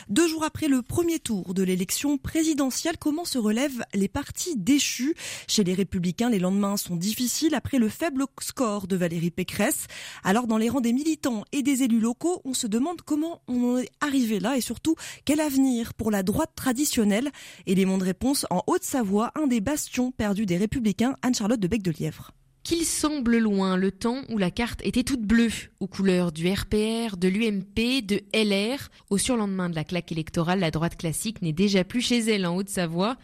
[0.09, 5.13] Deux jours après le premier tour de l'élection présidentielle, comment se relèvent les partis déchus?
[5.47, 9.85] Chez les Républicains, les lendemains sont difficiles après le faible score de Valérie Pécresse.
[10.23, 13.77] Alors dans les rangs des militants et des élus locaux, on se demande comment on
[13.77, 17.29] est arrivé là et surtout quel avenir pour la droite traditionnelle?
[17.67, 21.91] Élément de réponse en Haute-Savoie, un des bastions perdus des Républicains, Anne-Charlotte de Bec de
[21.91, 22.31] Lièvre
[22.67, 27.15] qu'il semble loin le temps où la carte était toute bleue, aux couleurs du RPR,
[27.15, 28.89] de l'UMP, de LR.
[29.10, 32.58] Au surlendemain de la claque électorale, la droite classique n'est déjà plus chez elle en
[32.58, 33.15] Haute-Savoie.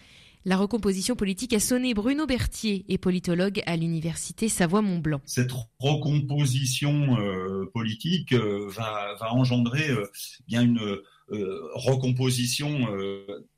[0.45, 5.19] La recomposition politique a sonné Bruno Berthier est politologue à l'université Savoie-Mont-Blanc.
[5.25, 10.05] Cette recomposition euh, politique euh, va, engendrer euh,
[10.47, 10.79] bien une
[11.75, 12.87] recomposition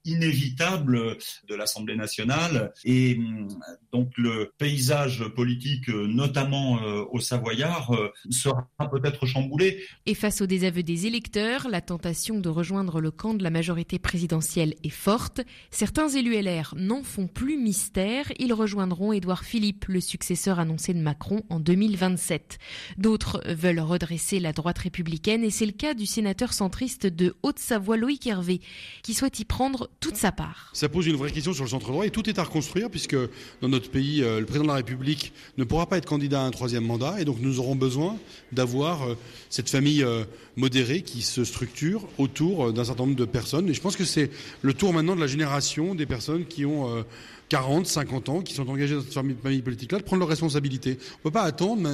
[0.06, 2.74] inévitable de l'Assemblée nationale.
[2.84, 3.48] Et hum,
[3.91, 6.76] donc le paysage politique, notamment
[7.12, 7.91] au Savoyard,
[8.30, 9.84] sera peut-être chamboulé.
[10.06, 14.00] Et face au désaveu des électeurs, la tentation de rejoindre le camp de la majorité
[14.00, 15.41] présidentielle est forte.
[15.72, 18.32] Certains élus LR n'en font plus mystère.
[18.39, 22.58] Ils rejoindront Édouard Philippe, le successeur annoncé de Macron en 2027.
[22.98, 27.98] D'autres veulent redresser la droite républicaine et c'est le cas du sénateur centriste de Haute-Savoie,
[27.98, 28.62] Loïc Hervé,
[29.04, 30.69] qui souhaite y prendre toute sa part.
[30.73, 33.15] Ça pose une vraie question sur le centre droit et tout est à reconstruire puisque
[33.62, 36.45] dans notre pays, euh, le président de la République ne pourra pas être candidat à
[36.45, 38.17] un troisième mandat et donc nous aurons besoin
[38.51, 39.17] d'avoir euh,
[39.49, 40.23] cette famille euh,
[40.55, 43.69] modérée qui se structure autour d'un certain nombre de personnes.
[43.69, 44.29] Et je pense que c'est
[44.62, 47.03] le tour maintenant de la génération des personnes qui ont
[47.49, 50.97] 40, 50 ans, qui sont engagés dans cette famille politique-là, de prendre leurs responsabilités.
[50.99, 51.88] On ne peut pas attendre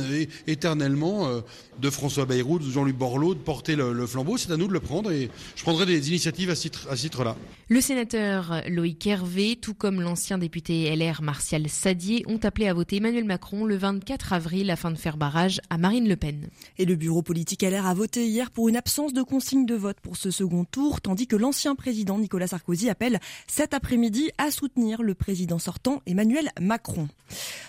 [0.47, 1.41] éternellement euh,
[1.79, 4.37] de François Bayrou, de Jean-Luc Borloo, de porter le, flambeau.
[4.37, 7.35] C'est à nous de le prendre et je prendrai des initiatives à ce titre-là.
[7.69, 12.97] Le sénateur Loïc Hervé, tout comme l'ancien député LR Martial Sadier, ont appelé à voter
[12.97, 16.49] Emmanuel Macron le 24 avril afin de faire barrage à Marine Le Pen.
[16.77, 19.97] Et le bureau politique LR a voté hier pour une absence de consigne de vote
[20.01, 25.01] pour ce second tour, tandis que l'ancien président Nicolas Sarkozy appelle cet après-midi à soutenir
[25.01, 27.07] le président président sortant Emmanuel Macron.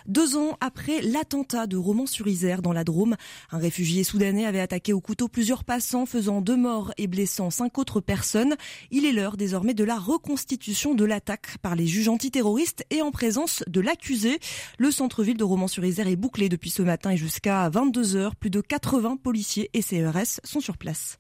[0.07, 3.17] Deux ans après l'attentat de Romans-sur-Isère dans la Drôme,
[3.51, 7.79] un réfugié soudanais avait attaqué au couteau plusieurs passants, faisant deux morts et blessant cinq
[7.79, 8.57] autres personnes.
[8.91, 13.11] Il est l'heure désormais de la reconstitution de l'attaque par les juges antiterroristes et en
[13.11, 14.39] présence de l'accusé.
[14.77, 18.37] Le centre-ville de Romans-sur-Isère est bouclé depuis ce matin et jusqu'à 22 heures.
[18.37, 21.17] Plus de 80 policiers et CRS sont sur place.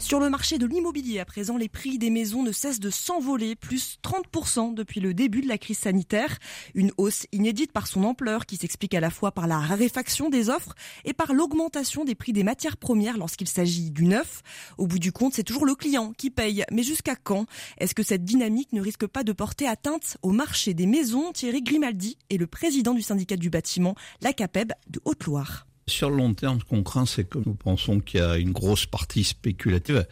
[0.00, 3.54] Sur le marché de l'immobilier, à présent, les prix des maisons ne cessent de s'envoler,
[3.54, 6.38] plus 30% depuis le début de la crise sanitaire.
[6.74, 10.48] Une hausse inédite par son ampleur qui s'explique à la fois par la raréfaction des
[10.48, 14.42] offres et par l'augmentation des prix des matières premières lorsqu'il s'agit du neuf.
[14.78, 16.64] Au bout du compte, c'est toujours le client qui paye.
[16.72, 17.44] Mais jusqu'à quand?
[17.78, 21.30] Est-ce que cette dynamique ne risque pas de porter atteinte au marché des maisons?
[21.32, 25.66] Thierry Grimaldi est le président du syndicat du bâtiment, la CAPEB de Haute-Loire.
[25.90, 28.52] Sur le long terme, ce qu'on craint, c'est que nous pensons qu'il y a une
[28.52, 30.06] grosse partie spéculative.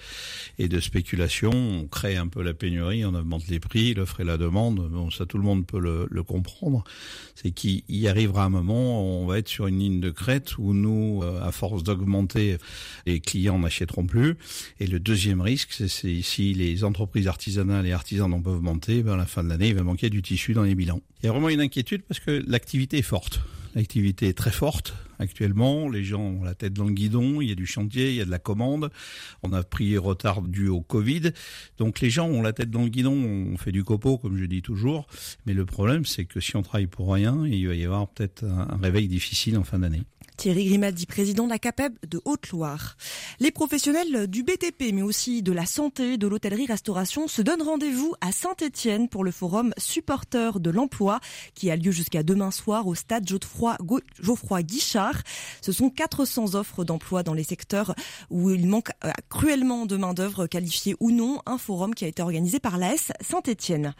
[0.59, 4.25] Et de spéculation, on crée un peu la pénurie, on augmente les prix, l'offre et
[4.25, 4.88] la demande.
[4.91, 6.83] Bon, ça, tout le monde peut le, comprendre.
[7.37, 10.75] C'est qu'il y arrivera un moment, on va être sur une ligne de crête où
[10.75, 12.57] nous, euh, à force d'augmenter,
[13.07, 14.37] les clients n'achèteront plus.
[14.81, 19.12] Et le deuxième risque, c'est si les entreprises artisanales et artisans n'ont pas augmenté, ben
[19.12, 21.01] à la fin de l'année, il va manquer du tissu dans les bilans.
[21.23, 23.41] Il y a vraiment une inquiétude parce que l'activité est forte.
[23.75, 25.89] L'activité est très forte actuellement.
[25.89, 27.41] Les gens ont la tête dans le guidon.
[27.41, 28.91] Il y a du chantier, il y a de la commande.
[29.43, 31.33] On a pris retard dû au Covid.
[31.77, 33.13] Donc les gens ont la tête dans le guidon.
[33.15, 35.07] On fait du copeau, comme je dis toujours.
[35.47, 38.45] Mais le problème, c'est que si on travaille pour rien, il va y avoir peut-être
[38.45, 40.03] un réveil difficile en fin d'année.
[40.38, 42.96] Thierry Grimaldi, président de la CAPEB de Haute-Loire.
[43.40, 48.31] Les professionnels du BTP, mais aussi de la santé, de l'hôtellerie-restauration, se donnent rendez-vous à
[48.31, 51.18] Saint-Etienne pour le forum supporter de l'emploi
[51.57, 55.20] qui a lieu jusqu'à demain soir au stade Geoffroy Guichard.
[55.61, 57.96] Ce sont 400 offres d'emploi dans les secteurs
[58.31, 61.42] où il manque euh, cruellement de main-d'œuvre qualifiée ou non.
[61.46, 63.92] Un forum qui a été organisé par l'AS Saint-Etienne.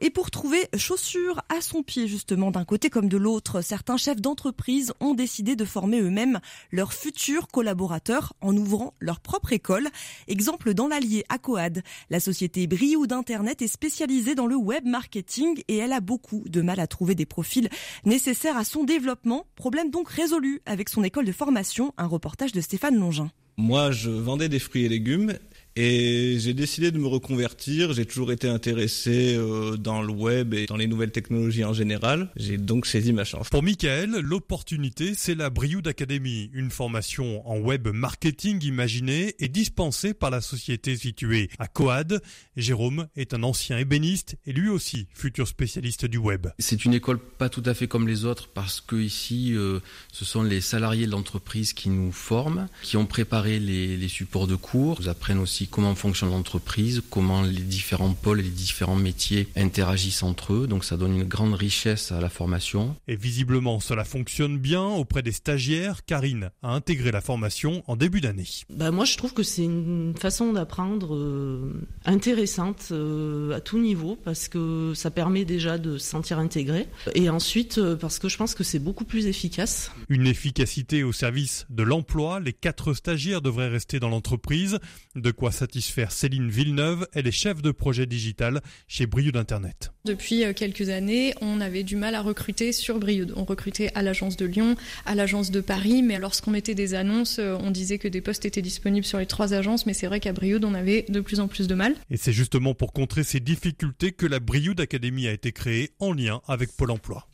[0.00, 4.22] Et pour trouver chaussures à son pied, justement, d'un côté comme de l'autre, certains chefs
[4.22, 6.40] d'entreprise ont décidé de former eux-mêmes
[6.70, 9.88] leurs futurs collaborateurs en ouvrant leur propre école.
[10.28, 11.82] Exemple dans l'Allier à.
[12.10, 16.60] La société Briou d'Internet est spécialisée dans le web marketing et elle a beaucoup de
[16.60, 17.68] mal à trouver des profils
[18.04, 19.46] nécessaires à son développement.
[19.56, 21.92] Problème donc résolu avec son école de formation.
[21.96, 23.30] Un reportage de Stéphane Longin.
[23.56, 25.34] Moi, je vendais des fruits et légumes
[25.76, 27.92] et j'ai décidé de me reconvertir.
[27.92, 32.30] J'ai toujours été intéressé euh, dans le web et dans les nouvelles technologies en général.
[32.36, 33.48] J'ai donc saisi ma chance.
[33.48, 40.14] Pour Michael, l'opportunité, c'est la Brioude Academy, une formation en web marketing imaginée et dispensée
[40.14, 42.20] par la société située à Coad.
[42.56, 46.48] Jérôme est un ancien ébéniste et lui aussi futur spécialiste du web.
[46.58, 49.80] C'est une école pas tout à fait comme les autres parce que ici, euh,
[50.12, 54.46] ce sont les salariés de l'entreprise qui nous forment, qui ont préparé les, les supports
[54.46, 58.96] de cours, nous apprennent aussi comment fonctionne l'entreprise, comment les différents pôles et les différents
[58.96, 60.66] métiers interagissent entre eux.
[60.66, 62.96] Donc ça donne une grande richesse à la formation.
[63.08, 66.04] Et visiblement, cela fonctionne bien auprès des stagiaires.
[66.04, 68.46] Karine a intégré la formation en début d'année.
[68.70, 71.72] Bah moi, je trouve que c'est une façon d'apprendre euh,
[72.04, 76.88] intéressante euh, à tout niveau parce que ça permet déjà de se sentir intégré.
[77.14, 79.92] Et ensuite, euh, parce que je pense que c'est beaucoup plus efficace.
[80.08, 82.40] Une efficacité au service de l'emploi.
[82.40, 84.78] Les quatre stagiaires devraient rester dans l'entreprise.
[85.14, 87.06] De quoi satisfaire Céline Villeneuve.
[87.12, 89.92] Elle est chef de projet digital chez Brioude Internet.
[90.04, 93.32] Depuis euh, quelques années, on avait du mal à recruter sur Brioude.
[93.36, 94.74] On recrutait à l'agence de Lyon,
[95.06, 98.44] à l'agence de Paris, mais lorsqu'on mettait des annonces, euh, on disait que des postes
[98.44, 101.40] étaient disponibles sur les trois agences, mais c'est vrai qu'à Brioude, on avait de plus
[101.40, 101.94] en plus de mal.
[102.10, 106.12] Et c'est justement pour contrer ces difficultés que la Brioude Academy a été créée en
[106.12, 107.28] lien avec Pôle Emploi.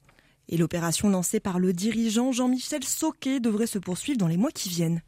[0.49, 4.71] Et l'opération lancée par le dirigeant Jean-Michel Sauquet devrait se poursuivre dans les mois qui
[4.71, 5.03] viennent.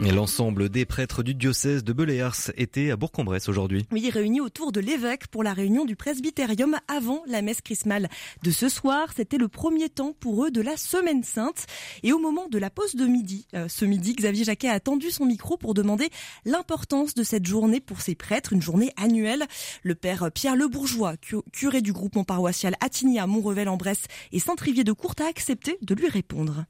[0.00, 3.84] L'ensemble des prêtres du diocèse de Beléars était à Bourg-en-Bresse aujourd'hui.
[3.90, 8.08] Oui, réunis autour de l'évêque pour la réunion du presbytérium avant la messe chrismale
[8.44, 9.08] de ce soir.
[9.16, 11.66] C'était le premier temps pour eux de la Semaine Sainte.
[12.04, 15.10] Et au moment de la pause de midi, euh, ce midi, Xavier Jacquet a tendu
[15.10, 16.10] son micro pour demander
[16.44, 19.46] l'importance de cette journée pour ces prêtres, une journée annuelle.
[19.82, 21.14] Le père Pierre Le Bourgeois,
[21.52, 25.76] curé du groupement paroissial Attigny à Montrevel en Bresse et Saint-Trivier de Courte, a accepté
[25.82, 26.66] de lui répondre.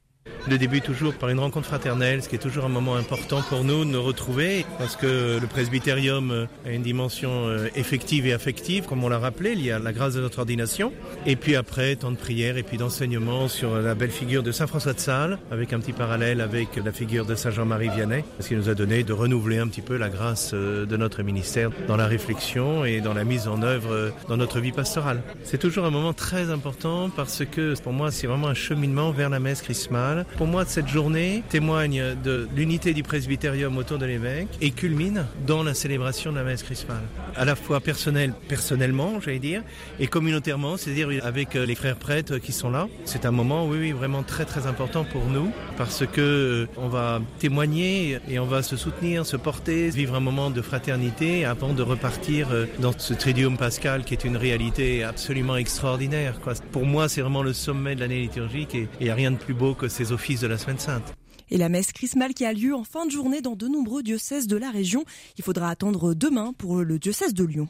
[0.47, 3.63] Le début toujours par une rencontre fraternelle, ce qui est toujours un moment important pour
[3.63, 8.85] nous de nous retrouver, parce que le presbytérium a une dimension euh, effective et affective,
[8.85, 10.93] comme on l'a rappelé, il y a la grâce de notre ordination,
[11.25, 14.67] et puis après, temps de prière et puis d'enseignement sur la belle figure de Saint
[14.67, 18.47] François de Sales, avec un petit parallèle avec la figure de Saint Jean-Marie Vianney, ce
[18.47, 21.69] qui nous a donné de renouveler un petit peu la grâce euh, de notre ministère
[21.87, 25.21] dans la réflexion et dans la mise en œuvre euh, dans notre vie pastorale.
[25.43, 29.29] C'est toujours un moment très important parce que pour moi, c'est vraiment un cheminement vers
[29.29, 34.47] la messe chrismale pour moi, cette journée témoigne de l'unité du presbytérium autour de l'évêque
[34.61, 37.03] et culmine dans la célébration de la messe chrismale.
[37.35, 39.63] À la fois personnel, personnellement, j'allais dire,
[39.99, 42.87] et communautairement, c'est-à-dire avec euh, les frères prêtres qui sont là.
[43.05, 46.87] C'est un moment, oui, oui, vraiment très, très important pour nous parce que euh, on
[46.87, 51.73] va témoigner et on va se soutenir, se porter, vivre un moment de fraternité avant
[51.73, 56.39] de repartir euh, dans ce tridium pascal qui est une réalité absolument extraordinaire.
[56.71, 59.37] Pour moi, c'est vraiment le sommet de l'année liturgique et il n'y a rien de
[59.37, 61.13] plus beau que ces offices de la Semaine Sainte.
[61.51, 64.47] Et la messe chrismale qui a lieu en fin de journée dans de nombreux diocèses
[64.47, 65.03] de la région.
[65.37, 67.67] Il faudra attendre demain pour le diocèse de Lyon.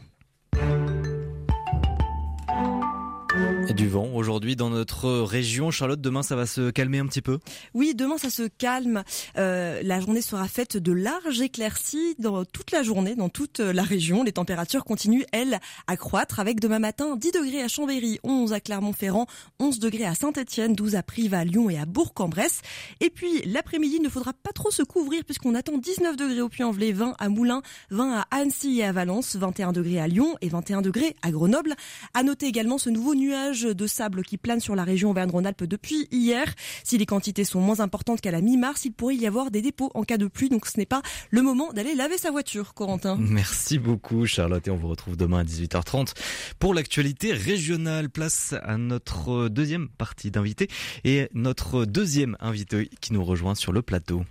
[3.67, 5.71] Du vent aujourd'hui dans notre région.
[5.71, 7.39] Charlotte, demain ça va se calmer un petit peu?
[7.73, 9.03] Oui, demain ça se calme.
[9.37, 13.83] Euh, la journée sera faite de larges éclaircies dans toute la journée, dans toute la
[13.83, 14.23] région.
[14.23, 18.59] Les températures continuent, elles, à croître avec demain matin 10 degrés à Chambéry, 11 à
[18.59, 19.27] Clermont-Ferrand,
[19.59, 22.61] 11 degrés à Saint-Etienne, 12 à Prive, à Lyon et à Bourg-en-Bresse.
[23.01, 26.49] Et puis l'après-midi, il ne faudra pas trop se couvrir puisqu'on attend 19 degrés au
[26.49, 30.49] Puy-en-Velay, 20 à Moulins, 20 à Annecy et à Valence, 21 degrés à Lyon et
[30.49, 31.75] 21 degrés à Grenoble.
[32.13, 36.07] À noter également ce nouveau nuage de sable qui plane sur la région Auvergne-Rhône-Alpes depuis
[36.11, 36.53] hier.
[36.83, 39.89] Si les quantités sont moins importantes qu'à la mi-mars, il pourrait y avoir des dépôts
[39.95, 43.17] en cas de pluie, donc ce n'est pas le moment d'aller laver sa voiture, Corentin.
[43.19, 46.13] Merci beaucoup Charlotte et on vous retrouve demain à 18h30
[46.59, 48.09] pour l'actualité régionale.
[48.09, 50.67] Place à notre deuxième partie d'invités
[51.03, 54.23] et notre deuxième invité qui nous rejoint sur le plateau.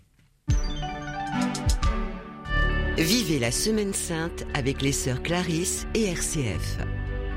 [2.96, 6.78] Vivez la Semaine Sainte avec les sœurs Clarisse et RCF.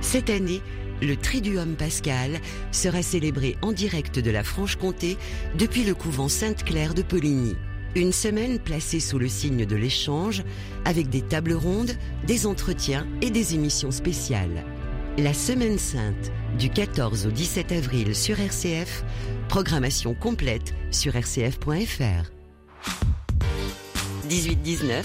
[0.02, 0.60] Cette année,
[1.02, 2.40] le Triduum Pascal
[2.72, 5.18] sera célébré en direct de la Franche-Comté
[5.58, 7.56] depuis le couvent Sainte-Claire de Poligny.
[7.96, 10.44] Une semaine placée sous le signe de l'échange
[10.86, 11.92] avec des tables rondes,
[12.26, 14.64] des entretiens et des émissions spéciales.
[15.18, 19.04] La Semaine Sainte du 14 au 17 avril sur RCF,
[19.50, 22.32] programmation complète sur rcf.fr.
[24.30, 25.04] 18-19,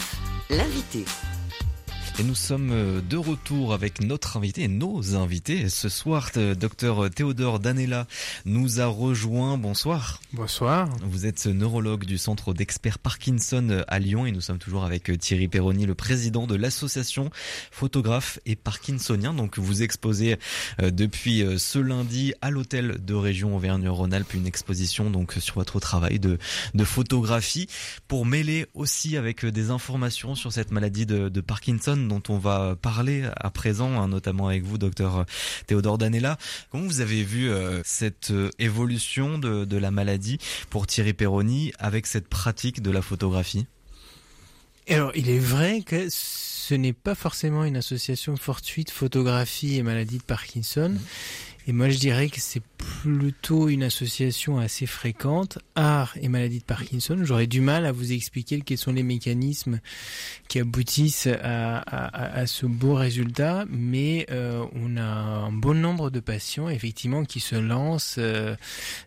[0.50, 1.04] l'invité.
[2.18, 5.68] Et nous sommes euh, de retour avec notre invité et nos invités.
[5.68, 8.06] Ce soir, euh, docteur Théodore Danella
[8.46, 9.58] nous a rejoint.
[9.58, 10.22] Bonsoir.
[10.32, 10.88] Bonsoir.
[11.02, 15.18] Vous êtes neurologue du centre d'experts Parkinson euh, à Lyon et nous sommes toujours avec
[15.18, 17.28] Thierry Perroni, le président de l'association
[17.70, 19.34] photographe et parkinsonien.
[19.34, 20.38] Donc vous exposez
[20.78, 26.38] depuis ce lundi à l'hôtel de région Auvergne-Rhône-Alpes une exposition donc sur votre travail de,
[26.72, 27.66] de photographie
[28.08, 32.76] pour mêler aussi avec des informations sur cette maladie de, de Parkinson dont on va
[32.80, 35.26] parler à présent, hein, notamment avec vous, docteur
[35.66, 36.38] Théodore Danella.
[36.70, 40.38] Comment vous avez vu euh, cette euh, évolution de, de la maladie
[40.70, 43.66] pour Thierry Perroni avec cette pratique de la photographie?
[44.88, 50.18] Alors, il est vrai que ce n'est pas forcément une association fortuite photographie et maladie
[50.18, 50.90] de Parkinson.
[50.90, 50.98] Mmh.
[51.68, 56.64] Et moi, je dirais que c'est plutôt une association assez fréquente, art et maladie de
[56.64, 57.18] Parkinson.
[57.24, 59.80] J'aurais du mal à vous expliquer quels sont les mécanismes
[60.46, 66.68] qui aboutissent à, ce beau résultat, mais euh, on a un bon nombre de patients,
[66.68, 68.54] effectivement, qui se lancent euh,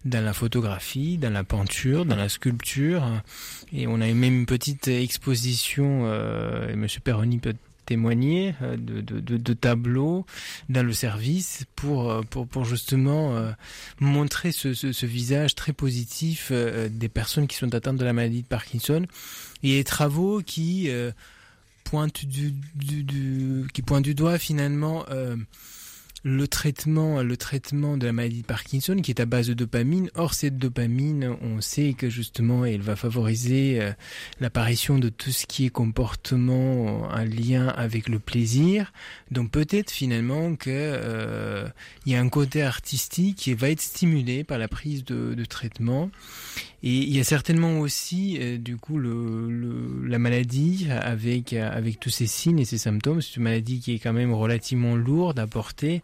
[0.04, 3.04] dans la photographie, dans la peinture, dans la sculpture.
[3.72, 6.88] Et on a même une petite exposition, euh, et M.
[7.42, 7.54] Peut
[7.90, 10.26] témoigner de, de, tableaux
[10.70, 13.36] dans le service pour, pour justement
[14.00, 19.06] montrer ce, visage très positif des personnes qui sont atteintes de la maladie de Parkinson.
[19.64, 20.90] Et les travaux qui
[22.24, 22.54] du,
[23.74, 25.06] qui pointent du doigt finalement
[26.24, 30.10] le traitement, le traitement de la maladie de Parkinson qui est à base de dopamine.
[30.16, 33.92] Or, cette dopamine, on sait que justement, elle va favoriser euh,
[34.40, 38.92] l'apparition de tout ce qui est comportement en lien avec le plaisir.
[39.32, 41.68] Donc, peut-être finalement que euh,
[42.06, 45.46] il y a un côté artistique qui va être stimulé par la prise de, de
[45.46, 46.12] traitement.
[46.82, 52.00] Et il y a certainement aussi, euh, du coup, le, le, la maladie avec avec
[52.00, 53.22] tous ces signes et ces symptômes.
[53.22, 56.02] C'est une maladie qui est quand même relativement lourde à porter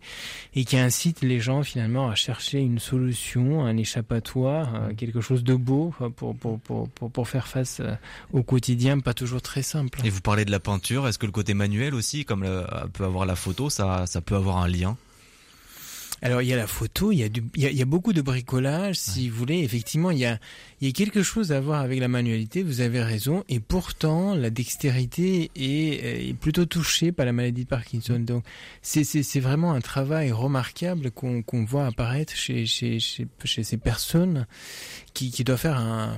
[0.56, 5.44] et qui incite les gens finalement à chercher une solution, un échappatoire, euh, quelque chose
[5.44, 7.96] de beau pour, pour, pour, pour, faire face euh,
[8.32, 10.00] au quotidien, pas toujours très simple.
[10.04, 12.46] Et vous parlez de la peinture, est-ce que le côté manuel aussi, comme
[12.94, 14.98] peut avoir la photo, ça, ça peut avoir un lien?
[16.26, 18.20] Alors il y a la photo, il y a, du, il y a, beaucoup de
[18.20, 19.60] bricolage, si vous voulez.
[19.60, 20.40] Effectivement, il y, a,
[20.82, 23.44] il y a quelque chose à voir avec la manualité, vous avez raison.
[23.48, 28.18] Et pourtant, la dextérité est, est plutôt touchée par la maladie de Parkinson.
[28.18, 28.44] Donc
[28.82, 34.48] c'est vraiment un travail remarquable qu'on voit apparaître chez, chez, chez, chez, ces personnes
[35.14, 36.18] qui, qui doivent faire un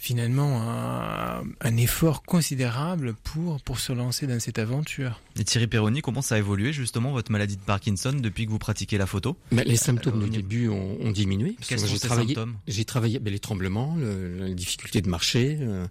[0.00, 5.20] finalement un, un, effort considérable pour, pour se lancer dans cette aventure.
[5.38, 8.58] Et Thierry Perroni, comment ça a évolué justement votre maladie de Parkinson depuis que vous
[8.58, 9.36] pratiquez la photo?
[9.52, 11.54] Bah, Les symptômes au début ont, ont diminué.
[11.68, 12.56] Quels sont ces travaillé, symptômes?
[12.66, 15.58] J'ai travaillé bah, les tremblements, le, la difficulté de marcher.
[15.60, 15.86] Euh,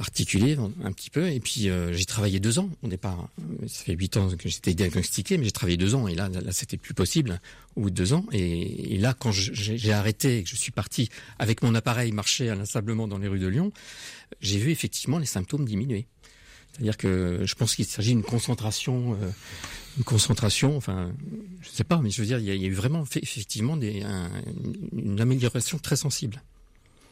[0.00, 1.28] articulé un petit peu.
[1.28, 3.28] Et puis euh, j'ai travaillé deux ans au départ.
[3.66, 6.08] Ça fait huit ans que j'étais diagnostiqué, mais j'ai travaillé deux ans.
[6.08, 7.40] Et là, là, c'était plus possible
[7.76, 8.24] au bout de deux ans.
[8.32, 13.08] Et, là, quand j'ai arrêté et que je suis parti avec mon appareil marcher inlassablement
[13.08, 13.72] dans les rues de Lyon,
[14.40, 16.06] j'ai vu effectivement les symptômes diminuer.
[16.72, 19.30] C'est-à-dire que je pense qu'il s'agit d'une concentration, euh,
[19.96, 20.76] une concentration.
[20.76, 21.12] Enfin,
[21.60, 24.30] je sais pas, mais je veux dire, il y a, eu vraiment effectivement des, un,
[24.92, 26.42] une amélioration très sensible.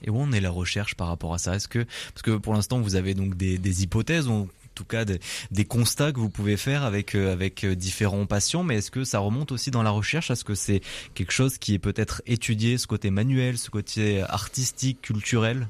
[0.02, 2.54] Et où en est la recherche par rapport à ça Est-ce que parce que pour
[2.54, 5.20] l'instant vous avez donc des, des hypothèses ou en tout cas des,
[5.50, 9.04] des, constats que vous pouvez faire avec euh, avec euh, différents patients, mais est-ce que
[9.04, 10.82] ça remonte aussi dans la recherche Est-ce que c'est
[11.14, 15.66] quelque chose qui est peut-être étudié, ce côté manuel, ce côté artistique, culturel?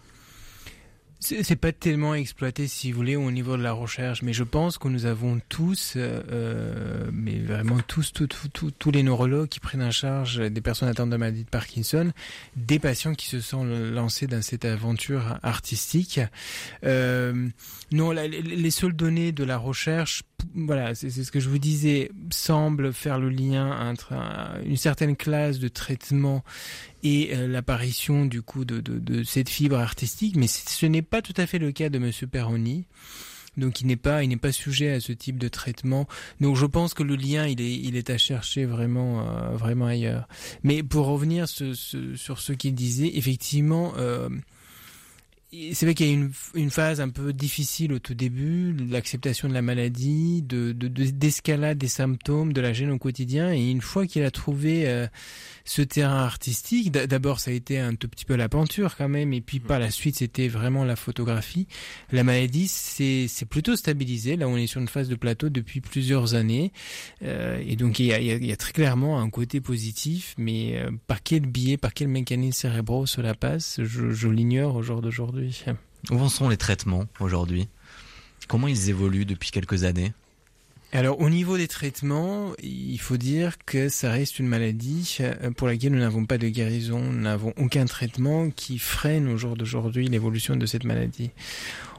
[1.18, 4.78] C'est pas tellement exploité, si vous voulez, au niveau de la recherche, mais je pense
[4.78, 9.90] que nous avons tous, euh, euh mais vraiment tous, tous les neurologues qui prennent en
[9.90, 12.12] charge des personnes atteintes de maladie de Parkinson,
[12.56, 16.20] des patients qui se sont lancés dans cette aventure artistique.
[16.84, 17.48] Euh,
[17.92, 20.22] non, les seules données de la recherche
[20.54, 24.14] voilà, c'est ce que je vous disais, semble faire le lien entre
[24.64, 26.44] une certaine classe de traitement
[27.06, 31.34] et euh, l'apparition du coup de, de, cette fibre artistique, mais ce n'est pas tout
[31.36, 32.84] à fait le cas de Monsieur Perroni.
[33.56, 36.06] Donc il n'est pas, il n'est pas sujet à ce type de traitement.
[36.40, 39.86] Donc je pense que le lien, il est, il est à chercher vraiment, euh, vraiment
[39.86, 40.28] ailleurs.
[40.62, 43.92] Mais pour revenir sur ce qu'il disait, effectivement.
[43.96, 44.28] Euh,
[45.52, 49.48] c'est vrai qu'il y a une, une, phase un peu difficile au tout début, l'acceptation
[49.48, 53.52] de la maladie, de, d'escalade des symptômes, de la gêne au quotidien.
[53.52, 55.06] Et une fois qu'il a trouvé euh,
[55.64, 59.32] ce terrain artistique, d'abord ça a été un tout petit peu la peinture quand même,
[59.32, 61.68] et puis par la suite c'était vraiment la photographie.
[62.10, 64.36] La maladie c'est plutôt stabilisé.
[64.36, 66.72] Là on est sur une phase de plateau depuis plusieurs années,
[67.22, 70.76] euh, et donc il y, a, il y, a, très clairement un côté positif, mais
[70.76, 75.02] euh, par quel biais, par quel mécanisme cérébraux cela passe, je, je l'ignore au jour
[75.02, 75.35] d'aujourd'hui.
[76.10, 77.68] Où en sont les traitements aujourd'hui?
[78.48, 80.12] Comment ils évoluent depuis quelques années?
[80.92, 85.66] Alors au niveau des traitements, il faut dire que ça reste une maladie euh, pour
[85.66, 90.06] laquelle nous n'avons pas de guérison, nous n'avons aucun traitement qui freine au jour d'aujourd'hui
[90.08, 91.32] l'évolution de cette maladie.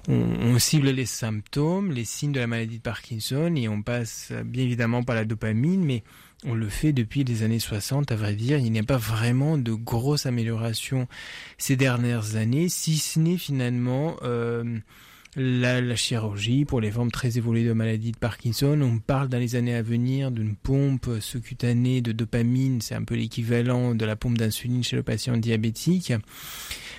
[0.08, 4.32] On, on, cible les symptômes, les signes de la maladie de Parkinson et on passe
[4.46, 6.02] bien évidemment par la dopamine, mais
[6.46, 8.60] on le fait depuis les années 60, à vrai dire.
[8.60, 11.08] Il n'y a pas vraiment de grosse amélioration
[11.58, 14.18] ces dernières années, si ce n'est finalement...
[14.24, 14.80] Euh,
[15.40, 18.80] la, la, chirurgie pour les formes très évoluées de maladie de Parkinson.
[18.82, 23.14] On parle dans les années à venir d'une pompe sous-cutanée de dopamine, c'est un peu
[23.14, 26.12] l'équivalent de la pompe d'insuline chez le patient diabétique.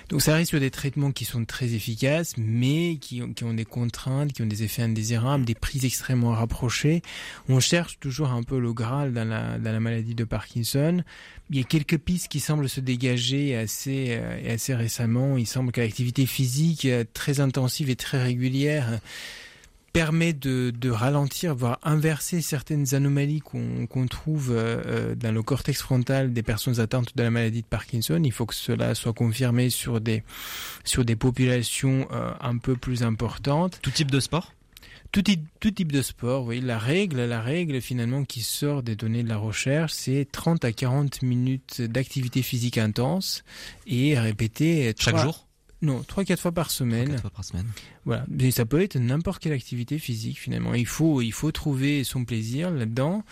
[0.09, 3.53] Donc ça reste sur des traitements qui sont très efficaces, mais qui ont, qui ont
[3.53, 7.03] des contraintes, qui ont des effets indésirables, des prises extrêmement rapprochées.
[7.49, 11.03] On cherche toujours un peu le Graal dans la, dans la maladie de Parkinson.
[11.51, 15.37] Il y a quelques pistes qui semblent se dégager assez, euh, assez récemment.
[15.37, 19.01] Il semble que l'activité physique euh, très intensive et très régulière
[19.93, 25.81] permet de, de, ralentir, voire inverser certaines anomalies qu'on trouve euh, euh, dans le cortex
[25.81, 28.21] frontal des personnes atteintes de la maladie de Parkinson.
[28.23, 30.23] Il faut que cela soit confirmé sur des,
[30.85, 33.79] sur des populations euh, un peu plus importantes.
[33.83, 34.53] Tout type de sport?
[35.11, 36.61] Tout type, tout type de sport, oui.
[36.61, 40.73] La règle, la règle finalement qui sort des données de la recherche, c'est 30 à
[40.73, 43.43] 40 minutes d'activité physique intense
[43.87, 45.48] et répéter Chaque jour?
[45.81, 47.09] Non, 3-4 fois par semaine.
[47.11, 47.67] Quatre fois par semaine.
[48.05, 50.75] Voilà, ça peut être n'importe quelle activité physique finalement.
[50.75, 53.23] Il faut, il faut trouver son plaisir là-dedans.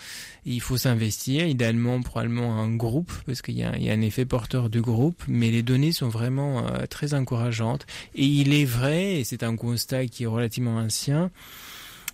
[0.45, 4.01] Il faut s'investir, idéalement probablement un groupe, parce qu'il y, a- il y a un
[4.01, 5.21] effet porteur de groupe.
[5.27, 7.85] Mais les données sont vraiment euh, très encourageantes.
[8.15, 11.31] Et il est vrai, et c'est un constat qui est relativement ancien,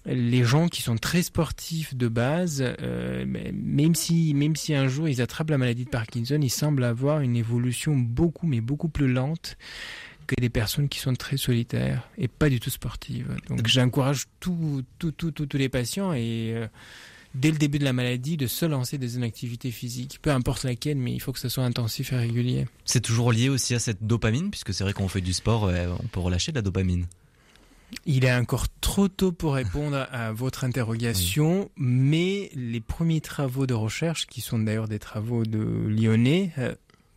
[0.06, 4.88] les gens qui sont très sportifs de base, euh, mais- même si même si un
[4.90, 8.90] jour ils attrapent la maladie de Parkinson, ils semblent avoir une évolution beaucoup mais beaucoup
[8.90, 9.58] plus lente
[10.28, 13.36] que des personnes qui sont très solitaires et pas du tout sportives.
[13.50, 16.68] Donc j'encourage tous tout, tout, tout- tous les patients et euh,
[17.36, 20.64] dès le début de la maladie de se lancer dans une activité physique, peu importe
[20.64, 22.68] laquelle, mais il faut que ce soit intensif et régulier.
[22.86, 25.88] C'est toujours lié aussi à cette dopamine, puisque c'est vrai qu'on fait du sport, euh,
[26.04, 27.06] on peut relâcher de la dopamine.
[28.08, 33.76] Il est encore trop tôt pour répondre à votre interrogation, mais les premiers travaux de
[33.76, 36.52] recherche, qui sont d'ailleurs des travaux de Lyonnais,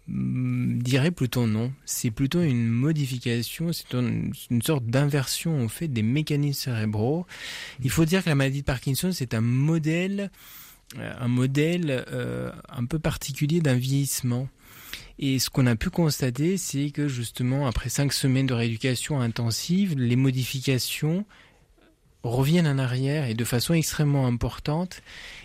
[0.09, 1.73] mm, diraient plutôt non.
[1.85, 7.27] C'est plutôt une modification, c'est une, une sorte d'inversion en fait des mécanismes cérébraux.
[7.83, 10.31] Il faut dire que la maladie de Parkinson, c'est un modèle,
[10.99, 14.49] euh, un modèle euh, un peu particulier d'un vieillissement.
[15.19, 19.99] Et ce qu'on a pu constater, c'est que justement, après cinq semaines de rééducation intensive,
[19.99, 21.25] les modifications
[22.27, 25.03] reviennent en arrière et de façon extrêmement importante.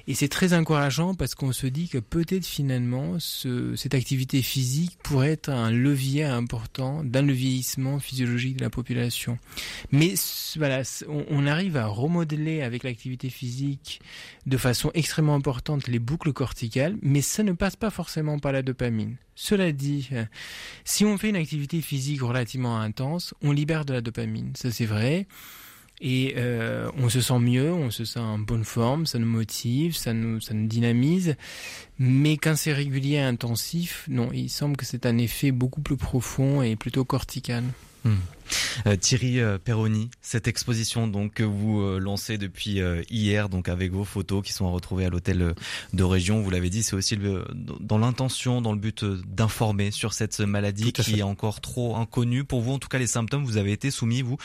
[0.08, 4.98] Et c'est très encourageant parce qu'on se dit que peut-être finalement ce- cette activité physique
[5.04, 9.38] pourrait être un levier important dans le vieillissement physiologique de la population.
[9.92, 10.16] Mais
[10.58, 14.02] voilà, on, on arrive à remodeler avec l'activité physique
[14.48, 18.64] de façon extrêmement importante les boucles corticales, mais ça ne passe pas forcément par la
[18.64, 19.16] dopamine.
[19.36, 20.26] Cela dit, euh,
[20.84, 24.86] si on fait une activité physique relativement intense, on libère de la dopamine, ça c'est
[24.86, 25.28] vrai.
[26.04, 29.96] Et euh, on se sent mieux, on se sent en bonne forme, ça nous motive,
[29.96, 31.36] ça nous, ça nous dynamise.
[32.00, 35.98] Mais quand c'est régulier et intensif, non, il semble que c'est un effet beaucoup plus
[35.98, 37.64] profond et plutôt cortical.
[38.04, 38.16] Hmm.
[38.88, 43.70] Euh, Thierry euh, Perroni, cette exposition donc que vous euh, lancez depuis euh, hier, donc
[43.70, 45.54] avec vos photos qui sont à retrouver à l'hôtel
[45.94, 47.46] de région, vous l'avez dit, c'est aussi le-
[47.80, 51.20] dans l'intention, dans le but d'informer sur cette maladie qui fait.
[51.20, 52.72] est encore trop inconnue pour vous.
[52.72, 54.38] En tout cas, les symptômes, vous avez été soumis vous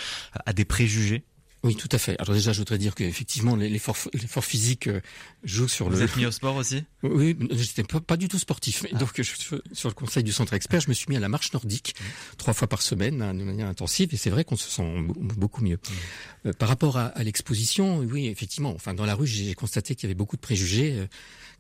[0.45, 1.25] à des préjugés?
[1.67, 2.17] Oui, tout à fait.
[2.21, 5.01] Alors déjà, je voudrais dire qu'effectivement, l'effort, l'effort physique euh,
[5.43, 6.03] joue sur Vous le...
[6.03, 6.85] êtes mis au sport aussi?
[7.03, 8.85] Oui, j'étais pas, pas du tout sportif.
[8.85, 11.29] Mais Donc, je- sur le conseil du centre expert, je me suis mis à la
[11.29, 11.95] marche nordique
[12.39, 15.35] trois fois par semaine, hein, de manière intensive, et c'est vrai qu'on se sent be-
[15.37, 15.79] beaucoup mieux.
[16.47, 18.73] Euh, par rapport à, à l'exposition, oui, effectivement.
[18.75, 21.07] Enfin, dans la rue, j'ai constaté qu'il y avait beaucoup de préjugés, euh,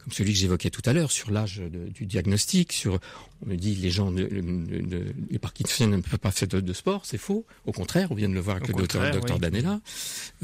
[0.06, 1.60] comme celui que j'évoquais tout à l'heure, sur l'âge
[1.92, 3.00] du diagnostic, sur,
[3.44, 4.40] on me dit, les gens, ne, ne-
[4.80, 7.44] ne- les Parkinson ne peuvent pas faire de, de sport, c'est faux.
[7.64, 9.40] Au contraire, on vient de le voir avec Au le docteur, contraire, docteur oui.
[9.42, 9.80] Danella,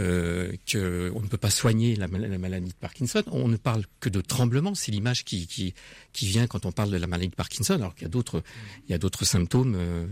[0.00, 3.22] euh, que on ne peut pas soigner la, mal- la maladie de Parkinson.
[3.30, 5.74] On ne parle que de tremblement, c'est l'image qui, qui,
[6.12, 8.42] qui vient quand on parle de la maladie de Parkinson, alors qu'il y a d'autres,
[8.88, 9.76] il y a d'autres symptômes.
[9.76, 10.06] euh,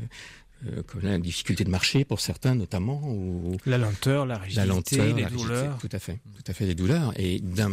[0.67, 4.69] euh, comme la difficulté de marcher pour certains notamment, ou La lenteur, la rigidité, les
[5.09, 5.79] la rigidité, douleurs.
[5.79, 7.13] tout à fait, tout à fait les douleurs.
[7.19, 7.71] Et d'un,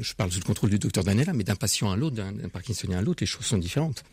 [0.00, 2.48] je parle sous le contrôle du docteur Danella, mais d'un patient à l'autre, d'un, d'un
[2.48, 4.04] Parkinsonien à l'autre, les choses sont différentes.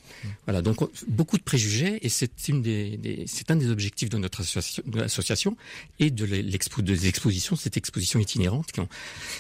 [0.46, 4.10] Voilà, donc on- beaucoup de préjugés, et c'est une des, des- c'est un des objectifs
[4.10, 5.58] de notre association, de l'association
[6.00, 8.90] et de l'expo, des expositions, cette exposition itinérante qui, en-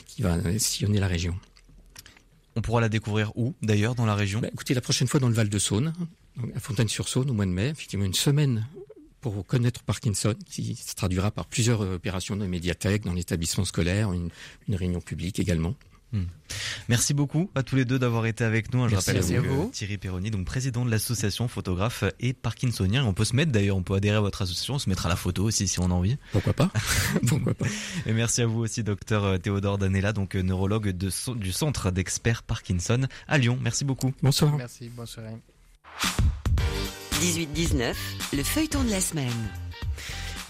[0.07, 1.35] qui va sillonner la région.
[2.55, 4.39] On pourra la découvrir où d'ailleurs dans la région?
[4.39, 5.93] Bah, écoutez, la prochaine fois dans le Val de Saône,
[6.37, 8.67] donc à Fontaine-sur-Saône au mois de mai, effectivement une semaine
[9.21, 13.63] pour connaître Parkinson, qui se traduira par plusieurs euh, opérations dans les médiathèques, dans l'établissement
[13.63, 14.29] scolaire, une,
[14.67, 15.75] une réunion publique également.
[16.11, 16.25] Hmm.
[16.89, 18.87] Merci beaucoup à tous les deux d'avoir été avec nous.
[18.87, 19.55] Je Merci rappelle à à vous.
[19.63, 23.03] vous, que Thierry Perroni, donc président de l'association photographe et parkinsonien.
[23.03, 25.15] On peut se mettre d'ailleurs, on peut adhérer à votre association, se mettre à la
[25.15, 26.17] photo aussi si on a envie.
[26.33, 26.69] Pourquoi pas
[27.27, 27.65] Pourquoi pas
[28.05, 32.43] Et merci à vous aussi, docteur Théodore Danella, donc euh, neurologue de, du centre d'experts
[32.43, 33.57] Parkinson à Lyon.
[33.59, 34.13] Merci beaucoup.
[34.21, 34.55] Bonsoir.
[34.55, 35.37] Merci, bonne soirée.
[37.21, 37.93] 18-19,
[38.33, 39.62] le feuilleton de la semaine.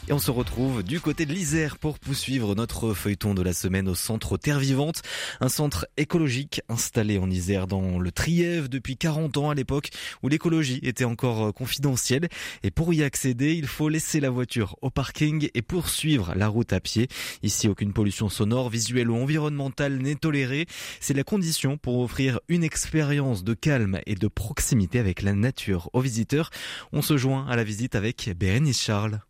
[0.10, 3.88] Et on se retrouve du côté de l'Isère pour poursuivre notre feuilleton de la semaine
[3.88, 5.02] au centre Terre Vivante,
[5.40, 9.92] un centre écologique installé en Isère dans le Trièvre depuis 40 ans à l'époque
[10.22, 12.28] où l'écologie était encore euh, confidentielle.
[12.64, 16.74] Et pour y accéder, il faut laisser la voiture au parking et poursuivre la route
[16.74, 17.08] à pied.
[17.42, 20.66] Ici, aucune pollution sonore, visuelle ou environnementale n'est tolérée.
[21.00, 25.90] C'est la condition pour offrir une expérience de calme et de proximité avec la nature
[25.94, 26.50] aux visiteurs.
[26.92, 29.22] On se joint à la visite avec Bérénice Charles.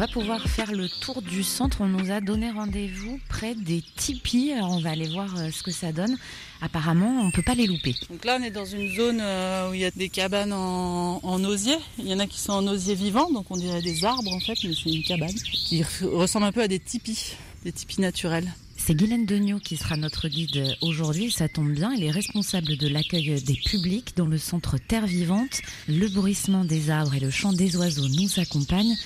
[0.00, 1.82] Va pouvoir faire le tour du centre.
[1.82, 4.50] On nous a donné rendez-vous près des tipis.
[4.50, 6.16] Alors on va aller voir euh, ce que ça donne.
[6.62, 7.94] Apparemment, on ne peut pas les louper.
[8.08, 11.20] Donc là, on est dans une zone euh, où il y a des cabanes en,
[11.22, 11.76] en osier.
[11.98, 14.40] Il y en a qui sont en osier vivant, donc on dirait des arbres en
[14.40, 17.34] fait, mais c'est une cabane qui ressemble un peu à des tipis,
[17.64, 18.50] des tipis naturels.
[18.78, 21.30] C'est Guylaine Degnaud qui sera notre guide aujourd'hui.
[21.30, 25.60] Ça tombe bien, elle est responsable de l'accueil des publics dans le centre Terre Vivante.
[25.86, 28.96] Le bruissement des arbres et le chant des oiseaux nous accompagnent.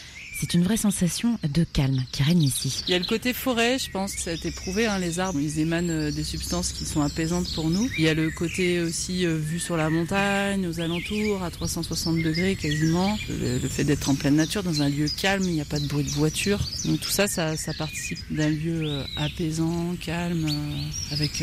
[0.45, 2.83] C'est une vraie sensation de calme qui règne ici.
[2.87, 4.85] Il y a le côté forêt, je pense que ça a été prouvé.
[4.85, 7.89] Hein, les arbres, ils émanent euh, des substances qui sont apaisantes pour nous.
[7.97, 12.19] Il y a le côté aussi euh, vue sur la montagne, aux alentours, à 360
[12.23, 13.19] degrés quasiment.
[13.31, 15.87] Le, fait d'être en pleine nature, dans un lieu calme, il n'y a pas de
[15.87, 16.61] bruit de voiture.
[16.85, 21.43] Donc tout ça, ça, participe d'un lieu euh, apaisant, calme, euh, avec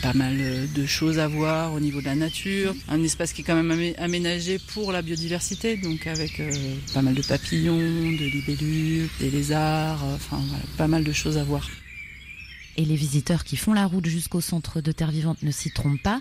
[0.00, 0.38] pas mal
[0.74, 2.74] de choses à voir au niveau de la nature.
[2.88, 6.40] Un espace qui est quand même amé- aménagé pour la biodiversité, donc avec
[6.94, 11.38] pas mal de papillons, de libellules, des lézards, euh, enfin voilà, pas mal de choses
[11.38, 11.68] à voir.
[12.76, 16.02] Et les visiteurs qui font la route jusqu'au centre de Terre Vivante ne s'y trompent
[16.02, 16.20] pas.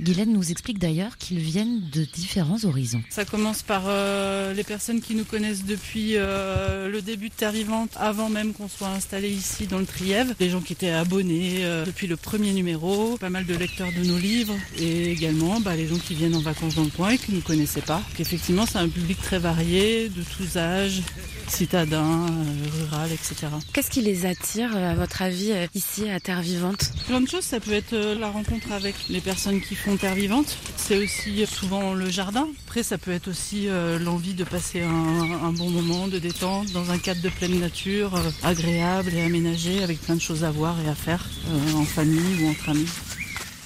[0.00, 3.02] Guylaine nous explique d'ailleurs qu'ils viennent de différents horizons.
[3.10, 7.52] Ça commence par euh, les personnes qui nous connaissent depuis euh, le début de Terre
[7.52, 10.32] Vivante, avant même qu'on soit installé ici dans le Trièvre.
[10.40, 14.02] Les gens qui étaient abonnés euh, depuis le premier numéro, pas mal de lecteurs de
[14.02, 17.18] nos livres, et également bah, les gens qui viennent en vacances dans le coin et
[17.18, 18.02] qui ne nous connaissaient pas.
[18.08, 21.02] Donc, effectivement, c'est un public très varié, de tous âges,
[21.46, 23.48] citadins, euh, rural, etc.
[23.74, 26.90] Qu'est-ce qui les attire, à votre avis, ici à Terre Vivante?
[27.06, 30.56] Plein de choses, ça peut être la rencontre avec les personnes qui font Terre Vivante.
[30.76, 32.48] C'est aussi souvent le jardin.
[32.66, 36.70] Après, ça peut être aussi euh, l'envie de passer un, un bon moment de détente
[36.72, 40.50] dans un cadre de pleine nature, euh, agréable et aménagé, avec plein de choses à
[40.50, 42.88] voir et à faire euh, en famille ou entre amis.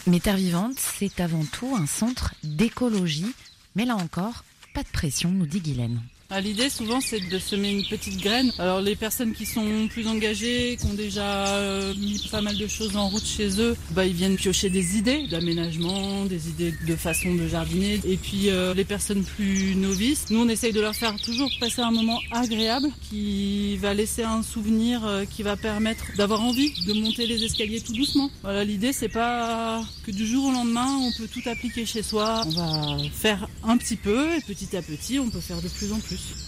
[0.07, 3.33] Mais Terre Vivante, c'est avant tout un centre d'écologie.
[3.77, 4.45] Mais là encore,
[4.75, 6.01] pas de pression, nous dit Guylaine.
[6.31, 8.51] Ah, L'idée souvent c'est de semer une petite graine.
[8.59, 12.66] Alors les personnes qui sont plus engagées, qui ont déjà euh, mis pas mal de
[12.66, 16.97] choses en route chez eux, bah, ils viennent piocher des idées d'aménagement, des idées de
[16.97, 18.01] façon de jardiner.
[18.07, 21.83] Et puis euh, les personnes plus novices, nous on essaye de leur faire toujours passer
[21.83, 26.95] un moment agréable qui va laisser un souvenir euh, qui va permettre d'avoir envie de
[26.95, 28.31] monter les escaliers tout doucement.
[28.43, 32.45] Voilà, l'idée c'est pas que du jour au lendemain on peut tout appliquer chez soi.
[32.47, 35.93] On va faire un petit peu et petit à petit on peut faire de plus
[35.93, 36.14] en plus.
[36.15, 36.45] よし。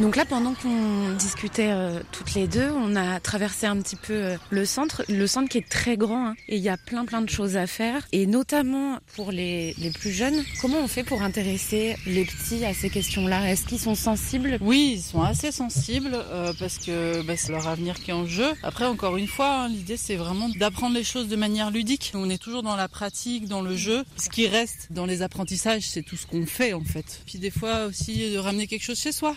[0.00, 4.12] Donc là, pendant qu'on discutait euh, toutes les deux, on a traversé un petit peu
[4.12, 5.04] euh, le centre.
[5.08, 7.56] Le centre qui est très grand hein, et il y a plein plein de choses
[7.56, 8.04] à faire.
[8.10, 12.74] Et notamment pour les, les plus jeunes, comment on fait pour intéresser les petits à
[12.74, 13.48] ces questions-là?
[13.48, 14.58] Est-ce qu'ils sont sensibles?
[14.60, 18.26] Oui, ils sont assez sensibles euh, parce que bah, c'est leur avenir qui est en
[18.26, 18.52] jeu.
[18.64, 22.10] Après, encore une fois, hein, l'idée c'est vraiment d'apprendre les choses de manière ludique.
[22.14, 24.02] On est toujours dans la pratique, dans le jeu.
[24.16, 27.20] Ce qui reste dans les apprentissages, c'est tout ce qu'on fait en fait.
[27.26, 29.36] Puis des fois aussi de ramener quelque chose chez soi,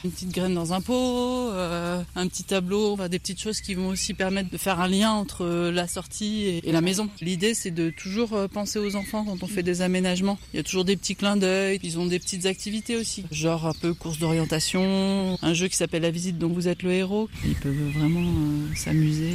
[0.54, 4.58] dans un pot, euh, un petit tableau, des petites choses qui vont aussi permettre de
[4.58, 7.10] faire un lien entre euh, la sortie et, la maison.
[7.22, 10.38] L'idée c'est de toujours euh, penser aux enfants quand on fait des aménagements.
[10.54, 13.66] Il y a toujours des petits clins d'œil, ils ont des petites activités aussi, genre
[13.68, 17.30] un peu course d'orientation, un jeu qui s'appelle la visite dont vous êtes le héros.
[17.46, 18.32] Ils peuvent vraiment
[18.76, 19.34] s'amuser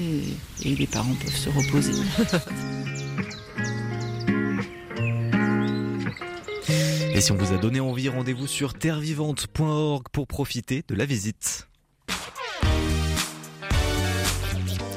[0.64, 1.92] et les parents peuvent se reposer.
[7.22, 11.68] Et si on vous a donné envie, rendez-vous sur terrevivante.org pour profiter de la visite.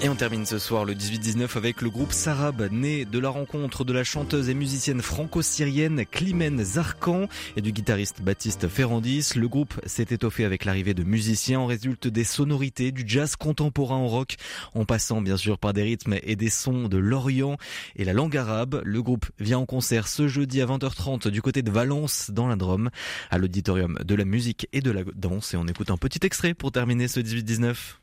[0.02, 3.86] Et on termine ce soir le 18-19 avec le groupe Sarab, né de la rencontre
[3.86, 9.32] de la chanteuse et musicienne franco-syrienne Climène Zarkan et du guitariste Baptiste Ferrandis.
[9.36, 13.96] Le groupe s'est étoffé avec l'arrivée de musiciens en résulte des sonorités du jazz contemporain
[13.96, 14.36] en rock,
[14.76, 17.58] en passant bien sûr par des rythmes et des sons de l'Orient
[17.96, 18.82] et la langue arabe.
[18.84, 22.58] Le groupe vient en concert ce jeudi à 20h30 du côté de Valence dans la
[22.58, 22.90] Drôme,
[23.32, 25.54] à l'auditorium de la musique et de la danse.
[25.54, 27.96] Et on écoute un petit extrait pour terminer ce 18-19.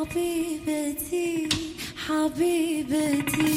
[0.00, 1.48] حبيبتي
[2.08, 3.52] حبيبتي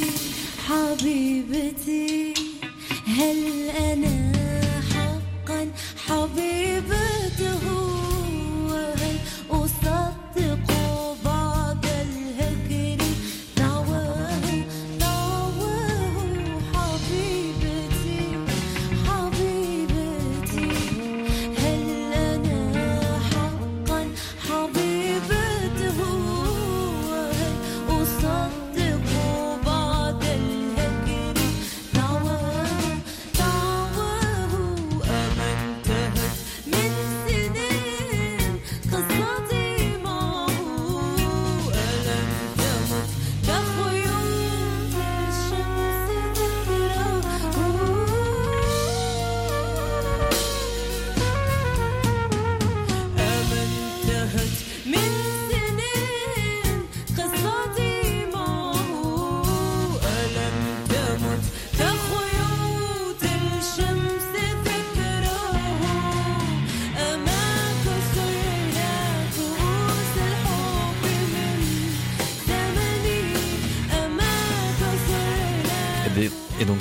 [0.67, 2.33] حبيبتي
[3.07, 4.31] هل أنا
[4.93, 5.71] حقا
[6.07, 7.12] حبيبته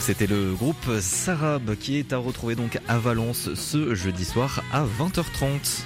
[0.03, 4.85] c'était le groupe Sarab qui est à retrouver donc à Valence ce jeudi soir à
[4.85, 5.85] 20h30.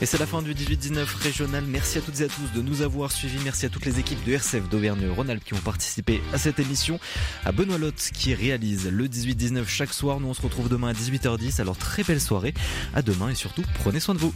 [0.00, 1.64] Et c'est la fin du 18-19 régional.
[1.66, 3.38] Merci à toutes et à tous de nous avoir suivis.
[3.44, 6.98] Merci à toutes les équipes de RCF d'Auvergne-Rhône-Alpes qui ont participé à cette émission.
[7.44, 10.18] À Benoît Lotte qui réalise le 18-19 chaque soir.
[10.18, 11.60] Nous on se retrouve demain à 18h10.
[11.60, 12.54] Alors très belle soirée.
[12.94, 14.32] À demain et surtout prenez soin de vous.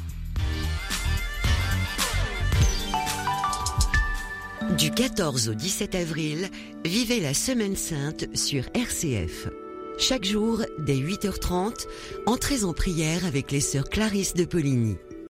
[4.83, 6.49] Du 14 au 17 avril,
[6.85, 9.49] vivez la Semaine Sainte sur RCF.
[9.97, 11.87] Chaque jour, dès 8h30,
[12.27, 14.97] entrez en prière avec les sœurs Clarisse de Poligny.